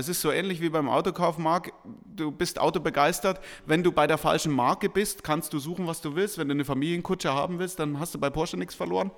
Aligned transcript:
Es 0.00 0.08
ist 0.08 0.20
so 0.20 0.30
ähnlich 0.30 0.60
wie 0.60 0.68
beim 0.68 0.88
Autokauf, 0.88 1.38
Marc. 1.38 1.72
Du 2.06 2.30
bist 2.30 2.60
autobegeistert. 2.60 3.40
Wenn 3.66 3.82
du 3.82 3.90
bei 3.90 4.06
der 4.06 4.16
falschen 4.16 4.52
Marke 4.52 4.88
bist, 4.88 5.24
kannst 5.24 5.52
du 5.52 5.58
suchen, 5.58 5.88
was 5.88 6.00
du 6.00 6.14
willst. 6.14 6.38
Wenn 6.38 6.46
du 6.46 6.54
eine 6.54 6.64
Familienkutsche 6.64 7.34
haben 7.34 7.58
willst, 7.58 7.80
dann 7.80 7.98
hast 7.98 8.14
du 8.14 8.20
bei 8.20 8.30
Porsche 8.30 8.56
nichts 8.56 8.76
verloren. 8.76 9.10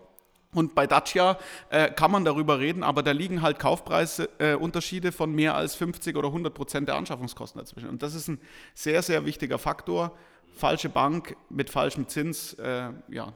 Und 0.55 0.75
bei 0.75 0.87
Dacia 0.87 1.39
äh, 1.69 1.91
kann 1.91 2.11
man 2.11 2.25
darüber 2.25 2.59
reden, 2.59 2.83
aber 2.83 3.03
da 3.03 3.13
liegen 3.13 3.43
halt 3.43 3.59
Kaufpreisunterschiede 3.59 5.09
äh, 5.09 5.13
von 5.13 5.35
mehr 5.35 5.55
als 5.55 5.75
50 5.75 6.17
oder 6.17 6.29
100 6.29 6.53
Prozent 6.53 6.89
der 6.89 6.97
Anschaffungskosten 6.97 7.61
dazwischen. 7.61 7.91
Und 7.91 8.03
das 8.03 8.15
ist 8.15 8.29
ein 8.29 8.41
sehr, 8.75 9.03
sehr 9.03 9.27
wichtiger 9.27 9.59
Faktor. 9.59 10.17
Falsche 10.55 10.89
Bank 10.89 11.37
mit 11.51 11.69
falschem 11.69 12.09
Zins, 12.09 12.55
äh, 12.55 12.91
ja. 13.11 13.35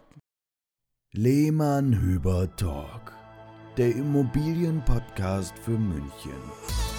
Lehmann 1.12 1.92
Hüber 2.00 2.48
Talk, 2.56 3.12
der 3.76 3.95
Immobilienpodcast 3.95 5.56
für 5.58 5.79
München. 5.79 6.93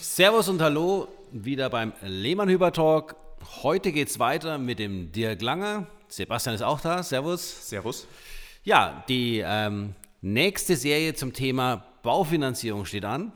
Servus 0.00 0.48
und 0.48 0.62
Hallo, 0.62 1.08
wieder 1.32 1.68
beim 1.70 1.92
Lehmann-Hüber 2.00 2.72
Talk. 2.72 3.16
Heute 3.62 3.90
geht 3.90 4.08
es 4.08 4.20
weiter 4.20 4.58
mit 4.58 4.78
dem 4.78 5.10
Dirk 5.10 5.42
Langer. 5.42 5.88
Sebastian 6.06 6.54
ist 6.54 6.62
auch 6.62 6.80
da. 6.80 7.02
Servus. 7.02 7.68
Servus. 7.68 8.06
Ja, 8.62 9.02
die 9.08 9.42
ähm, 9.44 9.96
nächste 10.20 10.76
Serie 10.76 11.14
zum 11.14 11.32
Thema 11.32 11.84
Baufinanzierung 12.02 12.84
steht 12.84 13.04
an. 13.04 13.32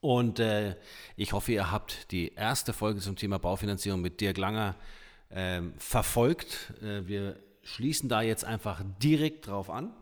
Und 0.00 0.40
äh, 0.40 0.74
ich 1.16 1.32
hoffe, 1.32 1.52
ihr 1.52 1.70
habt 1.70 2.10
die 2.10 2.34
erste 2.34 2.72
Folge 2.72 2.98
zum 2.98 3.14
Thema 3.14 3.38
Baufinanzierung 3.38 4.00
mit 4.00 4.20
Dirk 4.20 4.38
Langer 4.38 4.74
ähm, 5.30 5.74
verfolgt. 5.78 6.72
Äh, 6.82 7.06
wir 7.06 7.36
schließen 7.62 8.08
da 8.08 8.22
jetzt 8.22 8.44
einfach 8.44 8.82
direkt 9.00 9.46
drauf 9.46 9.70
an, 9.70 9.92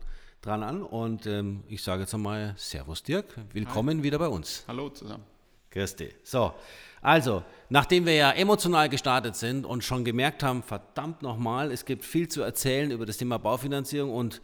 dran 0.41 0.63
an. 0.63 0.83
Und 0.83 1.25
ähm, 1.27 1.63
ich 1.67 1.81
sage 1.83 2.01
jetzt 2.01 2.13
einmal 2.13 2.53
Servus 2.57 3.03
Dirk, 3.03 3.25
willkommen 3.53 3.99
Hi. 3.99 4.03
wieder 4.03 4.19
bei 4.19 4.27
uns. 4.27 4.63
Hallo 4.67 4.89
zusammen. 4.89 5.23
Christi. 5.69 6.09
So, 6.23 6.53
also, 7.01 7.43
nachdem 7.69 8.05
wir 8.05 8.13
ja 8.13 8.31
emotional 8.31 8.89
gestartet 8.89 9.35
sind 9.35 9.65
und 9.65 9.83
schon 9.83 10.03
gemerkt 10.03 10.43
haben, 10.43 10.63
verdammt 10.63 11.21
nochmal, 11.21 11.71
es 11.71 11.85
gibt 11.85 12.03
viel 12.03 12.27
zu 12.27 12.41
erzählen 12.41 12.91
über 12.91 13.05
das 13.05 13.17
Thema 13.17 13.37
Baufinanzierung 13.37 14.11
und 14.11 14.41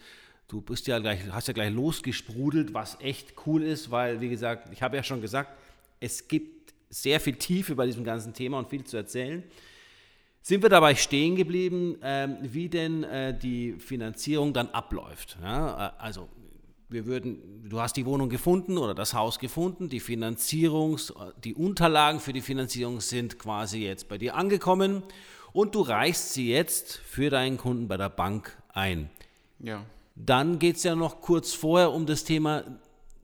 du 0.47 0.61
bist 0.61 0.87
ja 0.87 0.99
gleich, 0.99 1.19
hast 1.31 1.47
ja 1.47 1.53
gleich 1.53 1.73
losgesprudelt, 1.73 2.73
was 2.73 2.97
echt 3.01 3.33
cool 3.45 3.61
ist, 3.61 3.91
weil, 3.91 4.21
wie 4.21 4.29
gesagt, 4.29 4.69
ich 4.71 4.81
habe 4.81 4.95
ja 4.95 5.03
schon 5.03 5.19
gesagt, 5.19 5.51
es 5.99 6.27
gibt 6.29 6.73
sehr 6.89 7.19
viel 7.19 7.35
Tiefe 7.35 7.75
bei 7.75 7.85
diesem 7.85 8.05
ganzen 8.05 8.33
Thema 8.33 8.59
und 8.59 8.69
viel 8.69 8.85
zu 8.85 8.95
erzählen. 8.95 9.43
Sind 10.47 10.61
wir 10.61 10.69
dabei 10.69 10.95
stehen 10.95 11.35
geblieben, 11.35 11.97
ähm, 12.01 12.37
wie 12.41 12.69
denn 12.69 13.03
äh, 13.03 13.37
die 13.37 13.73
Finanzierung 13.73 14.53
dann 14.53 14.69
abläuft? 14.69 15.37
Ja, 15.43 15.87
äh, 15.87 15.91
also 15.97 16.29
wir 16.87 17.05
würden, 17.05 17.67
du 17.67 17.81
hast 17.81 17.97
die 17.97 18.05
Wohnung 18.05 18.29
gefunden 18.29 18.77
oder 18.77 18.95
das 18.95 19.13
Haus 19.13 19.39
gefunden, 19.39 19.89
die 19.89 19.99
Finanzierungs, 19.99 21.13
die 21.43 21.53
Unterlagen 21.53 22.21
für 22.21 22.31
die 22.31 22.39
Finanzierung 22.39 23.01
sind 23.01 23.37
quasi 23.37 23.83
jetzt 23.83 24.07
bei 24.07 24.17
dir 24.17 24.35
angekommen 24.35 25.03
und 25.51 25.75
du 25.75 25.81
reichst 25.81 26.33
sie 26.33 26.49
jetzt 26.49 26.95
für 26.95 27.29
deinen 27.29 27.57
Kunden 27.57 27.89
bei 27.89 27.97
der 27.97 28.07
Bank 28.07 28.57
ein. 28.69 29.09
Ja. 29.59 29.83
Dann 30.15 30.59
geht 30.59 30.77
es 30.77 30.83
ja 30.83 30.95
noch 30.95 31.19
kurz 31.19 31.51
vorher 31.51 31.91
um 31.91 32.05
das 32.05 32.23
Thema, 32.23 32.63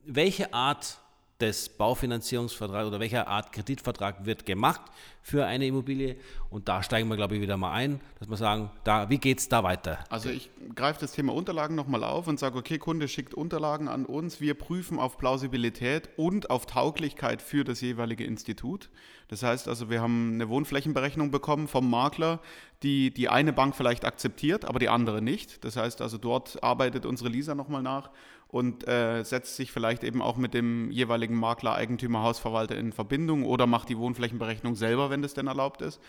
welche 0.04 0.52
Art 0.52 0.98
des 1.40 1.68
Baufinanzierungsvertrags 1.68 2.86
oder 2.86 3.00
welcher 3.00 3.26
Art 3.26 3.52
Kreditvertrag 3.52 4.24
wird 4.24 4.46
gemacht 4.46 4.80
für 5.20 5.46
eine 5.46 5.66
Immobilie. 5.66 6.16
Und 6.50 6.68
da 6.68 6.82
steigen 6.82 7.08
wir, 7.08 7.16
glaube 7.16 7.34
ich, 7.34 7.40
wieder 7.40 7.56
mal 7.56 7.72
ein, 7.72 8.00
dass 8.20 8.28
wir 8.28 8.36
sagen, 8.36 8.70
da, 8.84 9.10
wie 9.10 9.18
geht 9.18 9.38
es 9.40 9.48
da 9.48 9.64
weiter? 9.64 9.98
Also 10.10 10.28
ich 10.28 10.50
greife 10.76 11.00
das 11.00 11.12
Thema 11.12 11.34
Unterlagen 11.34 11.74
nochmal 11.74 12.04
auf 12.04 12.28
und 12.28 12.38
sage, 12.38 12.58
okay, 12.58 12.78
Kunde 12.78 13.08
schickt 13.08 13.34
Unterlagen 13.34 13.88
an 13.88 14.06
uns, 14.06 14.40
wir 14.40 14.54
prüfen 14.54 14.98
auf 14.98 15.18
Plausibilität 15.18 16.10
und 16.16 16.50
auf 16.50 16.66
Tauglichkeit 16.66 17.42
für 17.42 17.64
das 17.64 17.80
jeweilige 17.80 18.24
Institut. 18.24 18.90
Das 19.28 19.42
heißt 19.42 19.66
also, 19.66 19.90
wir 19.90 20.00
haben 20.00 20.34
eine 20.34 20.48
Wohnflächenberechnung 20.48 21.30
bekommen 21.30 21.66
vom 21.66 21.88
Makler, 21.88 22.40
die 22.82 23.12
die 23.12 23.28
eine 23.28 23.52
Bank 23.52 23.74
vielleicht 23.74 24.04
akzeptiert, 24.04 24.66
aber 24.66 24.78
die 24.78 24.90
andere 24.90 25.22
nicht. 25.22 25.64
Das 25.64 25.76
heißt 25.76 26.02
also, 26.02 26.18
dort 26.18 26.62
arbeitet 26.62 27.06
unsere 27.06 27.30
Lisa 27.30 27.54
nochmal 27.54 27.82
nach 27.82 28.10
und 28.54 28.86
äh, 28.86 29.24
setzt 29.24 29.56
sich 29.56 29.72
vielleicht 29.72 30.04
eben 30.04 30.22
auch 30.22 30.36
mit 30.36 30.54
dem 30.54 30.88
jeweiligen 30.92 31.34
Makler, 31.34 31.74
Eigentümer, 31.74 32.22
Hausverwalter 32.22 32.76
in 32.76 32.92
Verbindung 32.92 33.44
oder 33.44 33.66
macht 33.66 33.88
die 33.88 33.98
Wohnflächenberechnung 33.98 34.76
selber, 34.76 35.10
wenn 35.10 35.22
das 35.22 35.34
denn 35.34 35.48
erlaubt 35.48 35.82
ist. 35.82 36.00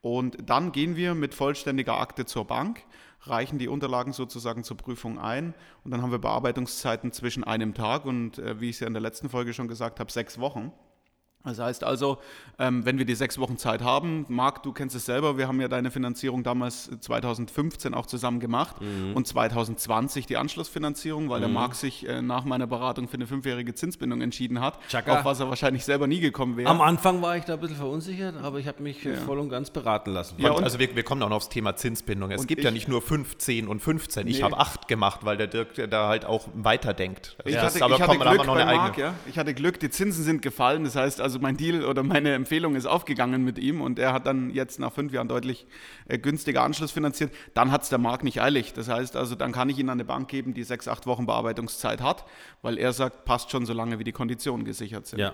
Und 0.00 0.36
dann 0.50 0.72
gehen 0.72 0.96
wir 0.96 1.14
mit 1.14 1.32
vollständiger 1.32 2.00
Akte 2.00 2.26
zur 2.26 2.44
Bank, 2.44 2.82
reichen 3.20 3.60
die 3.60 3.68
Unterlagen 3.68 4.12
sozusagen 4.12 4.64
zur 4.64 4.78
Prüfung 4.78 5.20
ein 5.20 5.54
und 5.84 5.92
dann 5.92 6.02
haben 6.02 6.10
wir 6.10 6.18
Bearbeitungszeiten 6.18 7.12
zwischen 7.12 7.44
einem 7.44 7.72
Tag 7.72 8.04
und, 8.04 8.36
äh, 8.40 8.60
wie 8.60 8.70
ich 8.70 8.76
es 8.76 8.80
ja 8.80 8.88
in 8.88 8.94
der 8.94 9.00
letzten 9.00 9.28
Folge 9.28 9.54
schon 9.54 9.68
gesagt 9.68 10.00
habe, 10.00 10.10
sechs 10.10 10.40
Wochen. 10.40 10.72
Das 11.44 11.58
heißt 11.58 11.84
also, 11.84 12.18
ähm, 12.58 12.86
wenn 12.86 12.98
wir 12.98 13.04
die 13.04 13.14
sechs 13.14 13.38
Wochen 13.38 13.58
Zeit 13.58 13.82
haben, 13.82 14.24
Marc, 14.28 14.62
du 14.62 14.72
kennst 14.72 14.94
es 14.94 15.06
selber, 15.06 15.38
wir 15.38 15.48
haben 15.48 15.60
ja 15.60 15.68
deine 15.68 15.90
Finanzierung 15.90 16.44
damals 16.44 16.90
2015 17.00 17.94
auch 17.94 18.06
zusammen 18.06 18.38
gemacht 18.38 18.80
mhm. 18.80 19.14
und 19.14 19.26
2020 19.26 20.26
die 20.26 20.36
Anschlussfinanzierung, 20.36 21.28
weil 21.28 21.38
mhm. 21.38 21.44
der 21.44 21.50
Marc 21.50 21.74
sich 21.74 22.08
äh, 22.08 22.22
nach 22.22 22.44
meiner 22.44 22.66
Beratung 22.66 23.08
für 23.08 23.14
eine 23.14 23.26
fünfjährige 23.26 23.74
Zinsbindung 23.74 24.20
entschieden 24.20 24.60
hat, 24.60 24.78
Chaka. 24.88 25.18
auf 25.18 25.24
was 25.24 25.40
er 25.40 25.48
wahrscheinlich 25.48 25.84
selber 25.84 26.06
nie 26.06 26.20
gekommen 26.20 26.56
wäre. 26.56 26.70
Am 26.70 26.80
Anfang 26.80 27.20
war 27.22 27.36
ich 27.36 27.44
da 27.44 27.54
ein 27.54 27.60
bisschen 27.60 27.76
verunsichert, 27.76 28.36
aber 28.42 28.58
ich 28.58 28.68
habe 28.68 28.82
mich 28.82 29.02
ja. 29.02 29.16
voll 29.16 29.38
und 29.38 29.48
ganz 29.48 29.70
beraten 29.70 30.12
lassen. 30.12 30.36
Ja, 30.38 30.54
also 30.54 30.78
wir, 30.78 30.94
wir, 30.94 31.02
kommen 31.02 31.22
auch 31.22 31.28
noch 31.28 31.36
aufs 31.36 31.48
Thema 31.48 31.74
Zinsbindung. 31.74 32.30
Es 32.30 32.46
gibt 32.46 32.60
ich, 32.60 32.64
ja 32.64 32.70
nicht 32.70 32.88
nur 32.88 33.02
15 33.02 33.66
und 33.66 33.80
15. 33.80 34.24
Nee. 34.24 34.30
Ich 34.30 34.42
habe 34.42 34.56
acht 34.58 34.86
gemacht, 34.86 35.20
weil 35.24 35.36
der 35.36 35.48
Dirk 35.48 35.90
da 35.90 36.08
halt 36.08 36.24
auch 36.24 36.48
weiterdenkt. 36.54 37.36
Ich 37.44 37.54
ja. 37.54 37.62
hatte, 37.62 37.78
ich 37.78 37.82
hatte 37.82 38.18
Glück 38.18 38.48
eine 38.48 38.64
Marc, 38.76 38.98
ja? 38.98 39.14
Ich 39.26 39.38
hatte 39.38 39.54
Glück, 39.54 39.80
die 39.80 39.90
Zinsen 39.90 40.22
sind 40.22 40.42
gefallen, 40.42 40.84
das 40.84 40.94
heißt 40.94 41.20
also, 41.20 41.31
also 41.32 41.40
mein 41.40 41.56
Deal 41.56 41.84
oder 41.86 42.02
meine 42.02 42.34
Empfehlung 42.34 42.76
ist 42.76 42.84
aufgegangen 42.84 43.42
mit 43.42 43.58
ihm 43.58 43.80
und 43.80 43.98
er 43.98 44.12
hat 44.12 44.26
dann 44.26 44.50
jetzt 44.50 44.78
nach 44.78 44.92
fünf 44.92 45.14
Jahren 45.14 45.28
deutlich 45.28 45.66
äh, 46.06 46.18
günstiger 46.18 46.62
Anschluss 46.62 46.92
finanziert. 46.92 47.32
Dann 47.54 47.72
hat 47.72 47.84
es 47.84 47.88
der 47.88 47.98
Markt 47.98 48.22
nicht 48.22 48.42
eilig. 48.42 48.74
Das 48.74 48.88
heißt 48.88 49.16
also, 49.16 49.34
dann 49.34 49.52
kann 49.52 49.70
ich 49.70 49.78
ihn 49.78 49.88
an 49.88 49.96
eine 49.96 50.04
Bank 50.04 50.28
geben, 50.28 50.52
die 50.52 50.62
sechs, 50.62 50.88
acht 50.88 51.06
Wochen 51.06 51.24
Bearbeitungszeit 51.24 52.02
hat, 52.02 52.26
weil 52.60 52.76
er 52.76 52.92
sagt, 52.92 53.24
passt 53.24 53.50
schon 53.50 53.64
so 53.64 53.72
lange, 53.72 53.98
wie 53.98 54.04
die 54.04 54.12
Konditionen 54.12 54.66
gesichert 54.66 55.06
sind. 55.06 55.20
Ja. 55.20 55.32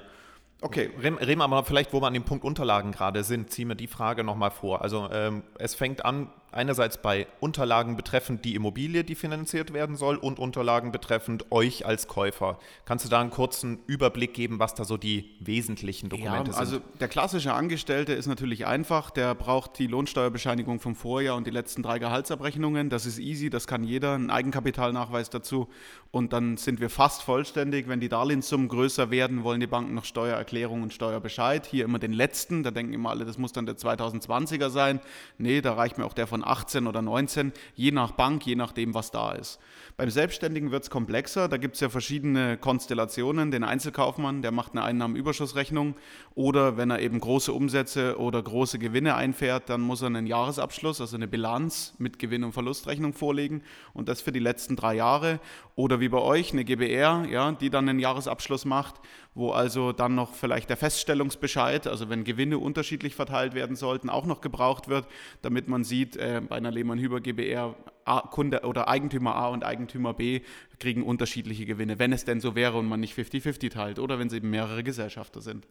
Okay. 0.61 0.91
Reden 1.03 1.39
wir 1.39 1.45
aber 1.45 1.65
vielleicht, 1.65 1.93
wo 1.93 2.01
wir 2.01 2.07
an 2.07 2.15
dem 2.15 2.25
Punkt 2.25 2.45
Unterlagen 2.45 2.93
gerade 2.93 3.25
sind, 3.25 3.51
ziehen 3.51 3.69
wir 3.69 3.75
die 3.75 3.87
Frage 3.89 4.23
nochmal 4.23 4.51
vor. 4.51 4.83
Also 4.83 5.09
ähm, 5.13 5.43
es 5.59 5.75
fängt 5.75 6.05
an, 6.05 6.31
einerseits 6.53 6.99
bei 6.99 7.27
Unterlagen 7.41 7.97
betreffend 7.97 8.45
die 8.45 8.55
Immobilie, 8.55 9.05
die 9.05 9.15
finanziert 9.15 9.73
werden 9.73 9.97
soll, 9.97 10.17
und 10.17 10.39
Unterlagen 10.39 10.93
betreffend 10.93 11.51
euch 11.51 11.87
als 11.87 12.09
Käufer. 12.09 12.59
Kannst 12.85 13.05
du 13.05 13.09
da 13.09 13.21
einen 13.21 13.31
kurzen 13.31 13.79
Überblick 13.87 14.35
geben, 14.35 14.59
was 14.59 14.75
da 14.75 14.85
so 14.85 14.97
die 14.97 15.37
wesentlichen 15.41 16.09
Dokumente 16.09 16.53
ja, 16.53 16.57
also 16.57 16.73
sind? 16.73 16.85
Also 16.85 16.99
der 17.01 17.09
klassische 17.09 17.53
Angestellte 17.53 18.13
ist 18.13 18.27
natürlich 18.27 18.67
einfach, 18.67 19.11
der 19.11 19.35
braucht 19.35 19.79
die 19.79 19.87
Lohnsteuerbescheinigung 19.87 20.81
vom 20.81 20.95
Vorjahr 20.95 21.37
und 21.37 21.47
die 21.47 21.51
letzten 21.51 21.83
drei 21.83 21.99
Gehaltsabrechnungen. 21.99 22.91
Das 22.91 23.07
ist 23.07 23.19
easy, 23.19 23.51
das 23.51 23.67
kann 23.67 23.85
jeder, 23.85 24.15
ein 24.15 24.31
Eigenkapitalnachweis 24.31 25.31
dazu. 25.31 25.69
Und 26.11 26.33
dann 26.33 26.57
sind 26.57 26.81
wir 26.81 26.89
fast 26.89 27.23
vollständig. 27.23 27.87
Wenn 27.89 28.01
die 28.01 28.09
Darlehenssummen 28.09 28.69
größer 28.69 29.11
werden, 29.11 29.45
wollen 29.45 29.61
die 29.61 29.67
Banken 29.67 29.95
noch 29.95 30.07
Steuererklärung 30.07 30.83
und 30.83 30.93
Steuerbescheid. 30.93 31.67
Hier 31.67 31.85
immer 31.85 31.99
den 31.99 32.13
letzten, 32.13 32.63
da 32.63 32.71
denken 32.71 32.95
immer 32.95 33.11
alle, 33.11 33.27
das 33.27 33.37
muss 33.37 33.53
dann 33.53 33.67
der 33.67 33.77
2020er 33.77 34.71
sein. 34.71 35.01
Nee, 35.37 35.61
da 35.61 35.75
reicht 35.75 35.99
mir 35.99 36.07
auch 36.07 36.15
der 36.15 36.27
von 36.27 36.38
18 36.44 36.87
oder 36.87 37.03
19, 37.03 37.53
je 37.75 37.91
nach 37.93 38.12
Bank, 38.12 38.47
je 38.47 38.56
nachdem, 38.56 38.94
was 38.94 39.10
da 39.10 39.32
ist. 39.32 39.59
Beim 39.99 40.10
Selbstständigen 40.10 40.71
wird 40.71 40.84
es 40.84 40.91
komplexer. 40.91 41.49
Da 41.49 41.56
gibt 41.56 41.75
es 41.75 41.81
ja 41.81 41.88
verschiedene 41.88 42.56
Konstellationen. 42.56 43.50
Den 43.50 43.65
Einzelkaufmann, 43.65 44.43
der 44.43 44.53
macht 44.53 44.71
eine 44.71 44.84
Einnahmenüberschussrechnung. 44.84 45.97
Oder 46.37 46.76
wenn 46.76 46.91
er 46.91 47.00
eben 47.00 47.19
große 47.19 47.53
Umsätze 47.53 48.16
oder 48.16 48.41
große 48.41 48.78
Gewinne 48.78 49.16
einfährt, 49.16 49.69
dann 49.69 49.81
muss 49.81 50.03
er 50.03 50.06
einen 50.06 50.28
Jahresabschluss, 50.28 51.00
also 51.00 51.16
eine 51.16 51.26
Bilanz 51.26 51.94
mit 51.99 52.21
Gewinn- 52.21 52.44
und 52.44 52.53
Verlustrechnung 52.53 53.12
vorlegen. 53.12 53.62
Und 53.93 54.09
das 54.09 54.20
für 54.20 54.31
die 54.31 54.38
letzten 54.38 54.76
drei 54.76 54.94
Jahre. 54.94 55.41
Oder 55.75 55.99
wie 55.99 56.09
bei 56.09 56.19
euch 56.19 56.53
eine 56.53 56.65
GBR, 56.65 57.26
ja, 57.29 57.50
die 57.50 57.69
dann 57.69 57.88
einen 57.88 57.99
Jahresabschluss 57.99 58.67
macht, 58.67 59.00
wo 59.38 59.52
also 59.52 59.93
dann 59.93 60.17
noch 60.17 60.35
vielleicht 60.35 60.69
der 60.69 60.76
Feststellungsbescheid, 60.76 61.87
also 61.87 62.11
wenn 62.11 62.25
Gewinne 62.25 62.58
unterschiedlich 62.58 63.14
verteilt 63.14 63.55
werden 63.55 63.76
sollten, 63.76 64.11
auch 64.11 64.26
noch 64.26 64.40
gebraucht 64.40 64.88
wird, 64.88 65.06
damit 65.43 65.69
man 65.69 65.85
sieht, 65.85 66.17
äh, 66.17 66.43
bei 66.46 66.56
einer 66.56 66.73
Lehmann-Hüber 66.73 67.20
GBR, 67.20 67.76
A, 68.05 68.20
Kunde 68.23 68.62
oder 68.62 68.88
Eigentümer 68.88 69.37
A 69.37 69.49
und 69.49 69.64
Eigentümer 69.64 70.12
B 70.12 70.40
kriegen 70.81 71.05
unterschiedliche 71.05 71.67
Gewinne, 71.67 72.00
wenn 72.00 72.12
es 72.12 72.25
denn 72.25 72.40
so 72.40 72.56
wäre 72.56 72.79
und 72.79 72.87
man 72.87 72.99
nicht 72.99 73.17
50-50 73.17 73.70
teilt 73.70 73.99
oder 74.00 74.19
wenn 74.19 74.29
sie 74.29 74.38
eben 74.38 74.50
mehrere 74.50 74.82
Gesellschafter 74.82 75.41
sind. 75.41 75.67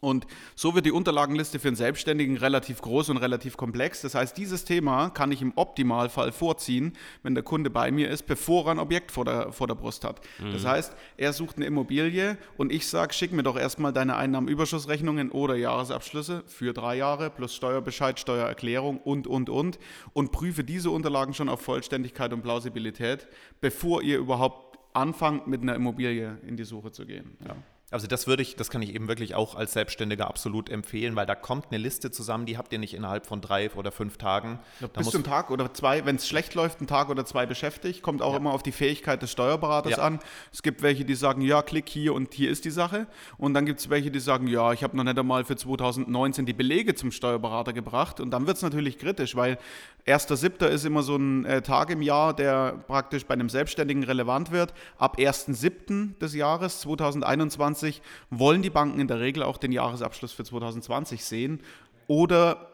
Und 0.00 0.26
so 0.54 0.74
wird 0.74 0.84
die 0.84 0.92
Unterlagenliste 0.92 1.58
für 1.58 1.68
einen 1.68 1.76
Selbstständigen 1.76 2.36
relativ 2.36 2.82
groß 2.82 3.08
und 3.08 3.16
relativ 3.16 3.56
komplex. 3.56 4.02
Das 4.02 4.14
heißt, 4.14 4.36
dieses 4.36 4.64
Thema 4.64 5.08
kann 5.08 5.32
ich 5.32 5.40
im 5.40 5.52
Optimalfall 5.56 6.30
vorziehen, 6.30 6.92
wenn 7.22 7.34
der 7.34 7.42
Kunde 7.42 7.70
bei 7.70 7.90
mir 7.90 8.10
ist, 8.10 8.26
bevor 8.26 8.66
er 8.66 8.72
ein 8.72 8.78
Objekt 8.78 9.10
vor 9.10 9.24
der, 9.24 9.50
vor 9.52 9.66
der 9.66 9.76
Brust 9.76 10.04
hat. 10.04 10.20
Mhm. 10.38 10.52
Das 10.52 10.66
heißt, 10.66 10.94
er 11.16 11.32
sucht 11.32 11.56
eine 11.56 11.64
Immobilie 11.64 12.36
und 12.58 12.70
ich 12.70 12.86
sage, 12.86 13.14
schick 13.14 13.32
mir 13.32 13.42
doch 13.42 13.56
erstmal 13.56 13.94
deine 13.94 14.16
Einnahmenüberschussrechnungen 14.16 15.30
oder 15.30 15.56
Jahresabschlüsse 15.56 16.44
für 16.46 16.74
drei 16.74 16.96
Jahre 16.96 17.30
plus 17.30 17.54
Steuerbescheid, 17.54 18.20
Steuererklärung 18.20 18.98
und, 18.98 19.26
und, 19.26 19.48
und 19.48 19.78
und 20.12 20.32
prüfe 20.32 20.64
diese 20.64 20.90
Unterlagen 20.90 21.32
schon 21.32 21.48
auf 21.48 21.62
Vollständigkeit 21.62 22.32
und 22.32 22.42
Plausibilität, 22.42 23.26
bevor 23.60 24.02
ihr 24.02 24.18
überhaupt 24.18 24.78
anfangt, 24.92 25.46
mit 25.46 25.62
einer 25.62 25.74
Immobilie 25.74 26.38
in 26.46 26.56
die 26.56 26.64
Suche 26.64 26.92
zu 26.92 27.06
gehen. 27.06 27.36
Ja. 27.46 27.56
Also 27.90 28.06
das 28.06 28.26
würde 28.26 28.42
ich, 28.42 28.56
das 28.56 28.70
kann 28.70 28.82
ich 28.82 28.94
eben 28.94 29.08
wirklich 29.08 29.34
auch 29.34 29.54
als 29.54 29.74
Selbstständiger 29.74 30.26
absolut 30.26 30.68
empfehlen, 30.68 31.14
weil 31.16 31.26
da 31.26 31.34
kommt 31.34 31.66
eine 31.70 31.78
Liste 31.78 32.10
zusammen, 32.10 32.46
die 32.46 32.58
habt 32.58 32.72
ihr 32.72 32.78
nicht 32.78 32.94
innerhalb 32.94 33.26
von 33.26 33.40
drei 33.40 33.70
oder 33.72 33.92
fünf 33.92 34.16
Tagen. 34.16 34.58
Ja, 34.80 34.88
bist 34.88 35.12
du 35.12 35.18
einen 35.18 35.24
Tag 35.24 35.50
oder 35.50 35.72
zwei, 35.74 36.04
wenn 36.04 36.16
es 36.16 36.26
schlecht 36.26 36.54
läuft, 36.54 36.80
einen 36.80 36.86
Tag 36.86 37.10
oder 37.10 37.24
zwei 37.24 37.46
beschäftigt, 37.46 38.02
kommt 38.02 38.22
auch 38.22 38.32
ja. 38.32 38.38
immer 38.38 38.52
auf 38.52 38.62
die 38.62 38.72
Fähigkeit 38.72 39.22
des 39.22 39.30
Steuerberaters 39.30 39.98
ja. 39.98 39.98
an. 39.98 40.18
Es 40.52 40.62
gibt 40.62 40.82
welche, 40.82 41.04
die 41.04 41.14
sagen, 41.14 41.42
ja, 41.42 41.62
klick 41.62 41.88
hier 41.88 42.14
und 42.14 42.34
hier 42.34 42.50
ist 42.50 42.64
die 42.64 42.70
Sache. 42.70 43.06
Und 43.36 43.54
dann 43.54 43.66
gibt 43.66 43.80
es 43.80 43.90
welche, 43.90 44.10
die 44.10 44.20
sagen, 44.20 44.48
ja, 44.48 44.72
ich 44.72 44.82
habe 44.82 44.96
noch 44.96 45.04
nicht 45.04 45.18
einmal 45.18 45.44
für 45.44 45.54
2019 45.54 46.46
die 46.46 46.52
Belege 46.52 46.94
zum 46.94 47.12
Steuerberater 47.12 47.72
gebracht. 47.72 48.18
Und 48.18 48.30
dann 48.30 48.46
wird 48.46 48.56
es 48.56 48.62
natürlich 48.62 48.98
kritisch, 48.98 49.36
weil 49.36 49.58
1.7. 50.06 50.66
ist 50.66 50.84
immer 50.84 51.02
so 51.02 51.16
ein 51.16 51.44
äh, 51.44 51.62
Tag 51.62 51.90
im 51.90 52.02
Jahr, 52.02 52.34
der 52.34 52.72
praktisch 52.86 53.24
bei 53.24 53.34
einem 53.34 53.48
Selbstständigen 53.48 54.04
relevant 54.04 54.50
wird. 54.50 54.74
Ab 54.98 55.16
1.7. 55.18 56.18
des 56.18 56.34
Jahres 56.34 56.80
2021 56.80 57.83
wollen 58.30 58.62
die 58.62 58.70
Banken 58.70 59.00
in 59.00 59.08
der 59.08 59.20
Regel 59.20 59.42
auch 59.42 59.58
den 59.58 59.72
Jahresabschluss 59.72 60.32
für 60.32 60.44
2020 60.44 61.24
sehen 61.24 61.60
oder 62.06 62.68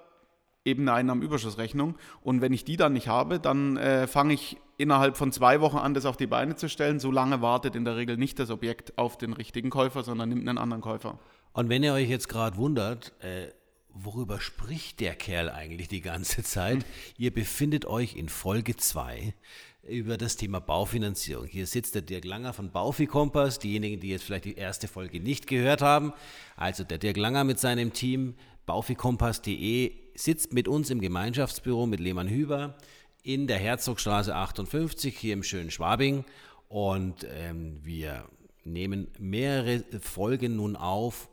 eben 0.65 0.83
eine 0.83 0.93
Einnahmenüberschussrechnung. 0.95 1.97
Und 2.23 2.41
wenn 2.41 2.53
ich 2.53 2.65
die 2.65 2.77
dann 2.77 2.93
nicht 2.93 3.09
habe, 3.09 3.41
dann 3.41 3.77
äh, 3.77 4.07
fange 4.07 4.35
ich 4.35 4.59
innerhalb 4.77 5.17
von 5.17 5.33
zwei 5.33 5.61
Wochen 5.61 5.79
an, 5.79 5.95
das 5.95 6.07
auf 6.07 6.17
die 6.17 6.27
Beine 6.27 6.57
zu 6.57 6.69
stellen. 6.69 7.01
So 7.01 7.11
lange 7.11 7.43
wartet 7.43 7.77
in 7.77 7.85
der 7.85 7.97
Regel 7.97 8.17
nicht 8.17 8.39
das 8.39 8.51
Objekt 8.51 8.97
auf 8.99 9.19
den 9.19 9.33
richtigen 9.33 9.71
Käufer, 9.71 10.03
sondern 10.03 10.29
nimmt 10.29 10.49
einen 10.49 10.59
anderen 10.59 10.83
Käufer. 10.83 11.19
Und 11.53 11.69
wenn 11.69 11.83
ihr 11.83 11.93
euch 11.93 12.09
jetzt 12.09 12.29
gerade 12.29 12.57
wundert, 12.57 13.12
äh 13.21 13.49
worüber 13.93 14.41
spricht 14.41 15.01
der 15.01 15.15
Kerl 15.15 15.51
eigentlich 15.51 15.89
die 15.89 16.01
ganze 16.01 16.43
Zeit? 16.43 16.79
Hm. 16.79 16.85
Ihr 17.19 17.33
befindet 17.33 17.87
euch 17.87 18.17
in 18.17 18.29
Folge 18.29 18.77
2 18.77 19.35
über 19.82 20.17
das 20.17 20.37
Thema 20.37 20.61
Baufinanzierung. 20.61 21.47
Hier 21.47 21.67
sitzt 21.67 21.94
der 21.94 22.03
Dirk 22.03 22.25
Langer 22.25 22.53
von 22.53 22.71
Baufi 22.71 23.06
Kompass, 23.06 23.59
diejenigen, 23.59 24.00
die 24.00 24.11
jetzt 24.11 24.25
vielleicht 24.25 24.44
die 24.44 24.56
erste 24.56 24.88
Folge 24.88 25.21
nicht 25.21 25.47
gehört 25.47 25.82
haben. 25.82 26.12
Also 26.56 26.85
der 26.85 26.99
Dirk 26.99 27.17
Langer 27.17 27.44
mit 27.44 27.59
seinem 27.59 27.93
Team 27.93 28.35
baufikompass.de 28.67 29.93
sitzt 30.15 30.53
mit 30.53 30.69
uns 30.69 30.91
im 30.91 31.00
Gemeinschaftsbüro 31.00 31.87
mit 31.87 32.00
Lehmann 32.00 32.29
Hüber 32.29 32.77
in 33.23 33.47
der 33.47 33.59
Herzogstraße 33.59 34.35
58 34.35 35.17
hier 35.17 35.32
im 35.32 35.43
schönen 35.43 35.71
Schwabing 35.71 36.25
und 36.69 37.26
ähm, 37.29 37.81
wir 37.83 38.25
nehmen 38.65 39.09
mehrere 39.19 39.83
Folgen 40.00 40.56
nun 40.56 40.76
auf 40.76 41.29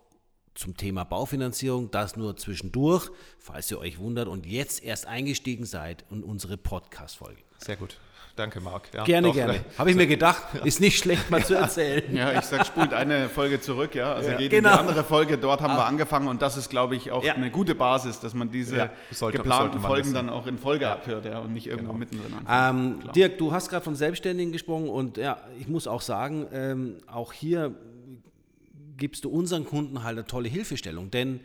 zum 0.55 0.75
Thema 0.75 1.03
Baufinanzierung. 1.03 1.91
Das 1.91 2.15
nur 2.15 2.35
zwischendurch, 2.37 3.09
falls 3.37 3.69
ihr 3.69 3.79
euch 3.79 3.99
wundert 3.99 4.27
und 4.27 4.45
jetzt 4.45 4.83
erst 4.83 5.05
eingestiegen 5.05 5.65
seid 5.65 6.05
in 6.09 6.23
unsere 6.23 6.57
Podcast-Folge. 6.57 7.43
Sehr 7.59 7.75
gut. 7.75 7.99
Danke, 8.37 8.61
Marc. 8.61 8.83
Ja, 8.93 9.03
gerne, 9.03 9.29
doch, 9.29 9.33
gerne. 9.33 9.65
Habe 9.79 9.89
ich 9.89 9.95
mir 9.95 10.05
gedacht, 10.05 10.43
ist 10.63 10.79
nicht 10.79 10.99
schlecht 10.99 11.31
mal 11.31 11.43
zu 11.43 11.55
erzählen. 11.55 12.03
Ja, 12.15 12.37
ich 12.37 12.45
sag, 12.45 12.67
spult 12.67 12.93
eine 12.93 13.29
Folge 13.29 13.59
zurück, 13.59 13.95
ja. 13.95 14.13
Also 14.13 14.29
ja, 14.29 14.37
geht 14.37 14.51
genau. 14.51 14.69
in 14.69 14.75
die 14.75 14.79
andere 14.81 15.03
Folge, 15.03 15.39
dort 15.39 15.61
haben 15.61 15.73
ah. 15.73 15.77
wir 15.77 15.85
angefangen 15.85 16.27
und 16.27 16.39
das 16.39 16.55
ist, 16.55 16.69
glaube 16.69 16.95
ich, 16.95 17.09
auch 17.11 17.23
ja. 17.23 17.33
eine 17.33 17.49
gute 17.49 17.73
Basis, 17.73 18.19
dass 18.19 18.35
man 18.35 18.51
diese 18.51 18.77
ja, 18.77 18.89
sollte, 19.09 19.39
geplanten 19.39 19.79
sollte 19.79 19.87
Folgen 19.87 20.13
dann 20.13 20.29
auch 20.29 20.45
in 20.45 20.59
Folge 20.59 20.87
abhört, 20.87 21.25
ja, 21.25 21.39
und 21.39 21.51
nicht 21.51 21.65
irgendwo 21.65 21.93
genau. 21.93 21.99
mittendrin 21.99 22.33
anfängt. 22.45 23.05
Ähm, 23.05 23.11
Dirk, 23.13 23.39
du 23.39 23.51
hast 23.51 23.69
gerade 23.69 23.83
von 23.83 23.95
Selbstständigen 23.95 24.51
gesprochen 24.51 24.87
und 24.87 25.17
ja, 25.17 25.41
ich 25.59 25.67
muss 25.67 25.87
auch 25.87 26.01
sagen, 26.01 26.45
ähm, 26.53 26.97
auch 27.07 27.33
hier 27.33 27.73
gibst 28.97 29.23
du 29.23 29.29
unseren 29.29 29.65
Kunden 29.65 30.03
halt 30.03 30.17
eine 30.17 30.27
tolle 30.27 30.47
Hilfestellung. 30.47 31.09
Denn 31.09 31.39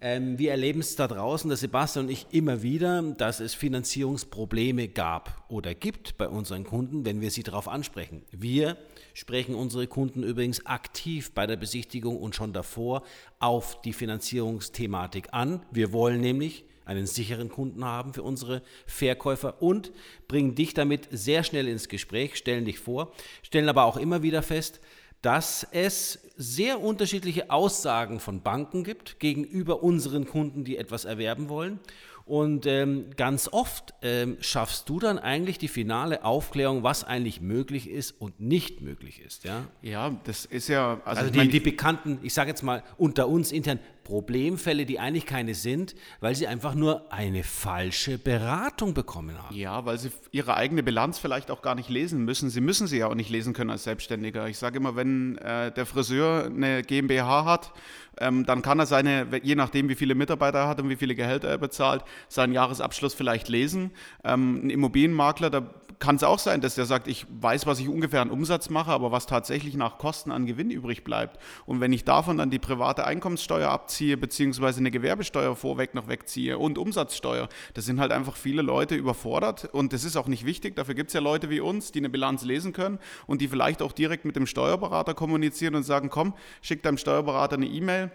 ähm, 0.00 0.38
wir 0.38 0.52
erleben 0.52 0.80
es 0.80 0.96
da 0.96 1.06
draußen, 1.06 1.48
der 1.48 1.56
Sebastian 1.56 2.06
und 2.06 2.10
ich, 2.10 2.26
immer 2.30 2.62
wieder, 2.62 3.02
dass 3.02 3.40
es 3.40 3.54
Finanzierungsprobleme 3.54 4.88
gab 4.88 5.44
oder 5.48 5.74
gibt 5.74 6.16
bei 6.16 6.28
unseren 6.28 6.64
Kunden, 6.64 7.04
wenn 7.04 7.20
wir 7.20 7.30
sie 7.30 7.42
darauf 7.42 7.68
ansprechen. 7.68 8.22
Wir 8.30 8.76
sprechen 9.12 9.54
unsere 9.54 9.86
Kunden 9.86 10.22
übrigens 10.22 10.64
aktiv 10.64 11.32
bei 11.32 11.46
der 11.46 11.56
Besichtigung 11.56 12.18
und 12.18 12.34
schon 12.34 12.52
davor 12.52 13.02
auf 13.38 13.82
die 13.82 13.92
Finanzierungsthematik 13.92 15.28
an. 15.32 15.60
Wir 15.70 15.92
wollen 15.92 16.20
nämlich 16.20 16.64
einen 16.86 17.06
sicheren 17.06 17.50
Kunden 17.50 17.84
haben 17.84 18.14
für 18.14 18.22
unsere 18.22 18.62
Verkäufer 18.86 19.62
und 19.62 19.92
bringen 20.28 20.54
dich 20.54 20.74
damit 20.74 21.08
sehr 21.10 21.44
schnell 21.44 21.68
ins 21.68 21.88
Gespräch, 21.88 22.36
stellen 22.36 22.64
dich 22.64 22.78
vor, 22.78 23.12
stellen 23.42 23.68
aber 23.68 23.84
auch 23.84 23.96
immer 23.96 24.22
wieder 24.22 24.42
fest, 24.42 24.80
dass 25.22 25.66
es 25.72 26.18
sehr 26.40 26.80
unterschiedliche 26.80 27.50
Aussagen 27.50 28.18
von 28.18 28.40
Banken 28.40 28.82
gibt 28.82 29.20
gegenüber 29.20 29.82
unseren 29.82 30.26
Kunden, 30.26 30.64
die 30.64 30.78
etwas 30.78 31.04
erwerben 31.04 31.50
wollen. 31.50 31.80
Und 32.24 32.64
ähm, 32.64 33.06
ganz 33.16 33.48
oft 33.50 33.92
ähm, 34.02 34.36
schaffst 34.40 34.88
du 34.88 35.00
dann 35.00 35.18
eigentlich 35.18 35.58
die 35.58 35.68
finale 35.68 36.24
Aufklärung, 36.24 36.82
was 36.82 37.02
eigentlich 37.04 37.40
möglich 37.40 37.90
ist 37.90 38.12
und 38.20 38.40
nicht 38.40 38.80
möglich 38.80 39.20
ist. 39.20 39.44
Ja, 39.44 39.66
ja 39.82 40.16
das 40.24 40.44
ist 40.44 40.68
ja. 40.68 41.00
Also, 41.04 41.22
also 41.22 41.32
die, 41.32 41.48
die 41.48 41.60
bekannten, 41.60 42.20
ich 42.22 42.32
sage 42.32 42.50
jetzt 42.50 42.62
mal 42.62 42.84
unter 42.96 43.28
uns 43.28 43.52
intern, 43.52 43.80
Problemfälle, 44.10 44.86
die 44.86 44.98
eigentlich 44.98 45.24
keine 45.24 45.54
sind, 45.54 45.94
weil 46.18 46.34
sie 46.34 46.48
einfach 46.48 46.74
nur 46.74 47.12
eine 47.12 47.44
falsche 47.44 48.18
Beratung 48.18 48.92
bekommen 48.92 49.40
haben. 49.40 49.54
Ja, 49.54 49.84
weil 49.86 49.98
sie 49.98 50.10
ihre 50.32 50.56
eigene 50.56 50.82
Bilanz 50.82 51.20
vielleicht 51.20 51.48
auch 51.48 51.62
gar 51.62 51.76
nicht 51.76 51.88
lesen 51.88 52.24
müssen. 52.24 52.50
Sie 52.50 52.60
müssen 52.60 52.88
sie 52.88 52.98
ja 52.98 53.06
auch 53.06 53.14
nicht 53.14 53.30
lesen 53.30 53.52
können 53.52 53.70
als 53.70 53.84
Selbstständiger. 53.84 54.48
Ich 54.48 54.58
sage 54.58 54.78
immer, 54.78 54.96
wenn 54.96 55.38
äh, 55.38 55.70
der 55.70 55.86
Friseur 55.86 56.46
eine 56.46 56.82
GmbH 56.82 57.44
hat, 57.44 57.72
ähm, 58.18 58.44
dann 58.46 58.62
kann 58.62 58.80
er 58.80 58.86
seine, 58.86 59.28
je 59.44 59.54
nachdem 59.54 59.88
wie 59.88 59.94
viele 59.94 60.16
Mitarbeiter 60.16 60.58
er 60.58 60.68
hat 60.68 60.80
und 60.80 60.88
wie 60.88 60.96
viele 60.96 61.14
Gehälter 61.14 61.46
er 61.46 61.58
bezahlt, 61.58 62.02
seinen 62.28 62.52
Jahresabschluss 62.52 63.14
vielleicht 63.14 63.48
lesen. 63.48 63.92
Ähm, 64.24 64.66
ein 64.66 64.70
Immobilienmakler, 64.70 65.50
da 65.50 65.70
kann 66.00 66.16
es 66.16 66.24
auch 66.24 66.38
sein, 66.38 66.60
dass 66.62 66.74
der 66.74 66.86
sagt, 66.86 67.06
ich 67.06 67.26
weiß, 67.28 67.66
was 67.66 67.78
ich 67.78 67.88
ungefähr 67.88 68.22
an 68.22 68.30
Umsatz 68.30 68.70
mache, 68.70 68.90
aber 68.90 69.12
was 69.12 69.26
tatsächlich 69.26 69.74
nach 69.76 69.98
Kosten 69.98 70.32
an 70.32 70.46
Gewinn 70.46 70.70
übrig 70.70 71.04
bleibt. 71.04 71.38
Und 71.66 71.80
wenn 71.80 71.92
ich 71.92 72.04
davon 72.04 72.38
dann 72.38 72.50
die 72.50 72.58
private 72.58 73.04
Einkommenssteuer 73.04 73.70
abziehe, 73.70 73.99
beziehungsweise 74.00 74.80
eine 74.80 74.90
Gewerbesteuer 74.90 75.54
vorweg 75.54 75.94
noch 75.94 76.08
wegziehe 76.08 76.58
und 76.58 76.78
Umsatzsteuer, 76.78 77.48
das 77.74 77.84
sind 77.84 78.00
halt 78.00 78.12
einfach 78.12 78.36
viele 78.36 78.62
Leute 78.62 78.94
überfordert 78.94 79.66
und 79.72 79.92
das 79.92 80.04
ist 80.04 80.16
auch 80.16 80.26
nicht 80.26 80.46
wichtig. 80.46 80.76
Dafür 80.76 80.94
gibt 80.94 81.08
es 81.08 81.14
ja 81.14 81.20
Leute 81.20 81.50
wie 81.50 81.60
uns, 81.60 81.92
die 81.92 82.00
eine 82.00 82.08
Bilanz 82.10 82.44
lesen 82.44 82.72
können 82.72 82.98
und 83.26 83.40
die 83.40 83.48
vielleicht 83.48 83.82
auch 83.82 83.92
direkt 83.92 84.24
mit 84.24 84.36
dem 84.36 84.46
Steuerberater 84.46 85.14
kommunizieren 85.14 85.74
und 85.74 85.82
sagen, 85.82 86.10
komm, 86.10 86.34
schick 86.62 86.82
deinem 86.82 86.98
Steuerberater 86.98 87.56
eine 87.56 87.66
E-Mail 87.66 88.10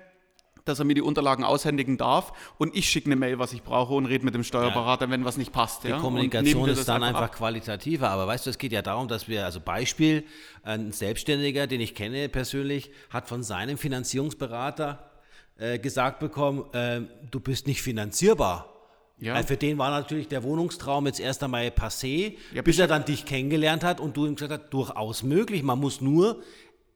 dass 0.66 0.80
er 0.80 0.86
mir 0.86 0.96
die 0.96 1.02
Unterlagen 1.02 1.44
aushändigen 1.44 1.98
darf 1.98 2.34
und 2.58 2.76
ich 2.76 2.90
schicke 2.90 3.06
eine 3.06 3.16
Mail, 3.16 3.40
was 3.40 3.54
ich 3.54 3.64
brauche 3.64 3.94
und 3.94 4.08
rede 4.08 4.26
mit 4.26 4.34
dem 4.34 4.44
Steuerberater, 4.44 5.06
ja. 5.06 5.12
wenn 5.12 5.24
was 5.24 5.38
nicht 5.38 5.54
passt. 5.54 5.84
Die 5.84 5.90
ja? 5.90 6.00
Kommunikation 6.00 6.68
ist 6.68 6.88
dann 6.90 7.04
einfach, 7.04 7.22
einfach 7.22 7.38
qualitativer, 7.38 8.10
aber 8.10 8.28
weißt 8.28 8.48
du, 8.48 8.50
es 8.50 8.58
geht 8.58 8.72
ja 8.72 8.82
darum, 8.82 9.08
dass 9.08 9.28
wir, 9.28 9.46
also 9.46 9.62
Beispiel, 9.62 10.26
ein 10.64 10.92
Selbstständiger, 10.92 11.68
den 11.68 11.82
ich 11.82 11.96
kenne 11.96 12.28
persönlich, 12.30 12.92
hat 13.12 13.28
von 13.28 13.44
seinem 13.44 13.78
Finanzierungsberater 13.78 15.12
äh, 15.58 15.80
gesagt 15.80 16.20
bekommen, 16.20 16.66
äh, 16.74 17.02
du 17.32 17.40
bist 17.40 17.68
nicht 17.68 17.82
finanzierbar. 17.82 18.72
Ja. 19.18 19.36
Weil 19.36 19.46
für 19.46 19.56
den 19.56 19.78
war 19.78 19.92
natürlich 19.92 20.28
der 20.28 20.44
Wohnungstraum 20.44 21.06
jetzt 21.06 21.22
erst 21.22 21.42
einmal 21.42 21.68
passé, 21.68 22.34
ja, 22.54 22.62
bis 22.62 22.80
er 22.80 22.88
dann 22.88 23.06
dich 23.06 23.26
kennengelernt 23.26 23.84
hat 23.84 24.02
und 24.02 24.18
du 24.18 24.26
ihm 24.26 24.36
gesagt 24.36 24.52
hast, 24.52 24.74
durchaus 24.74 25.24
möglich. 25.24 25.64
Man 25.64 25.80
muss 25.80 26.02
nur 26.02 26.42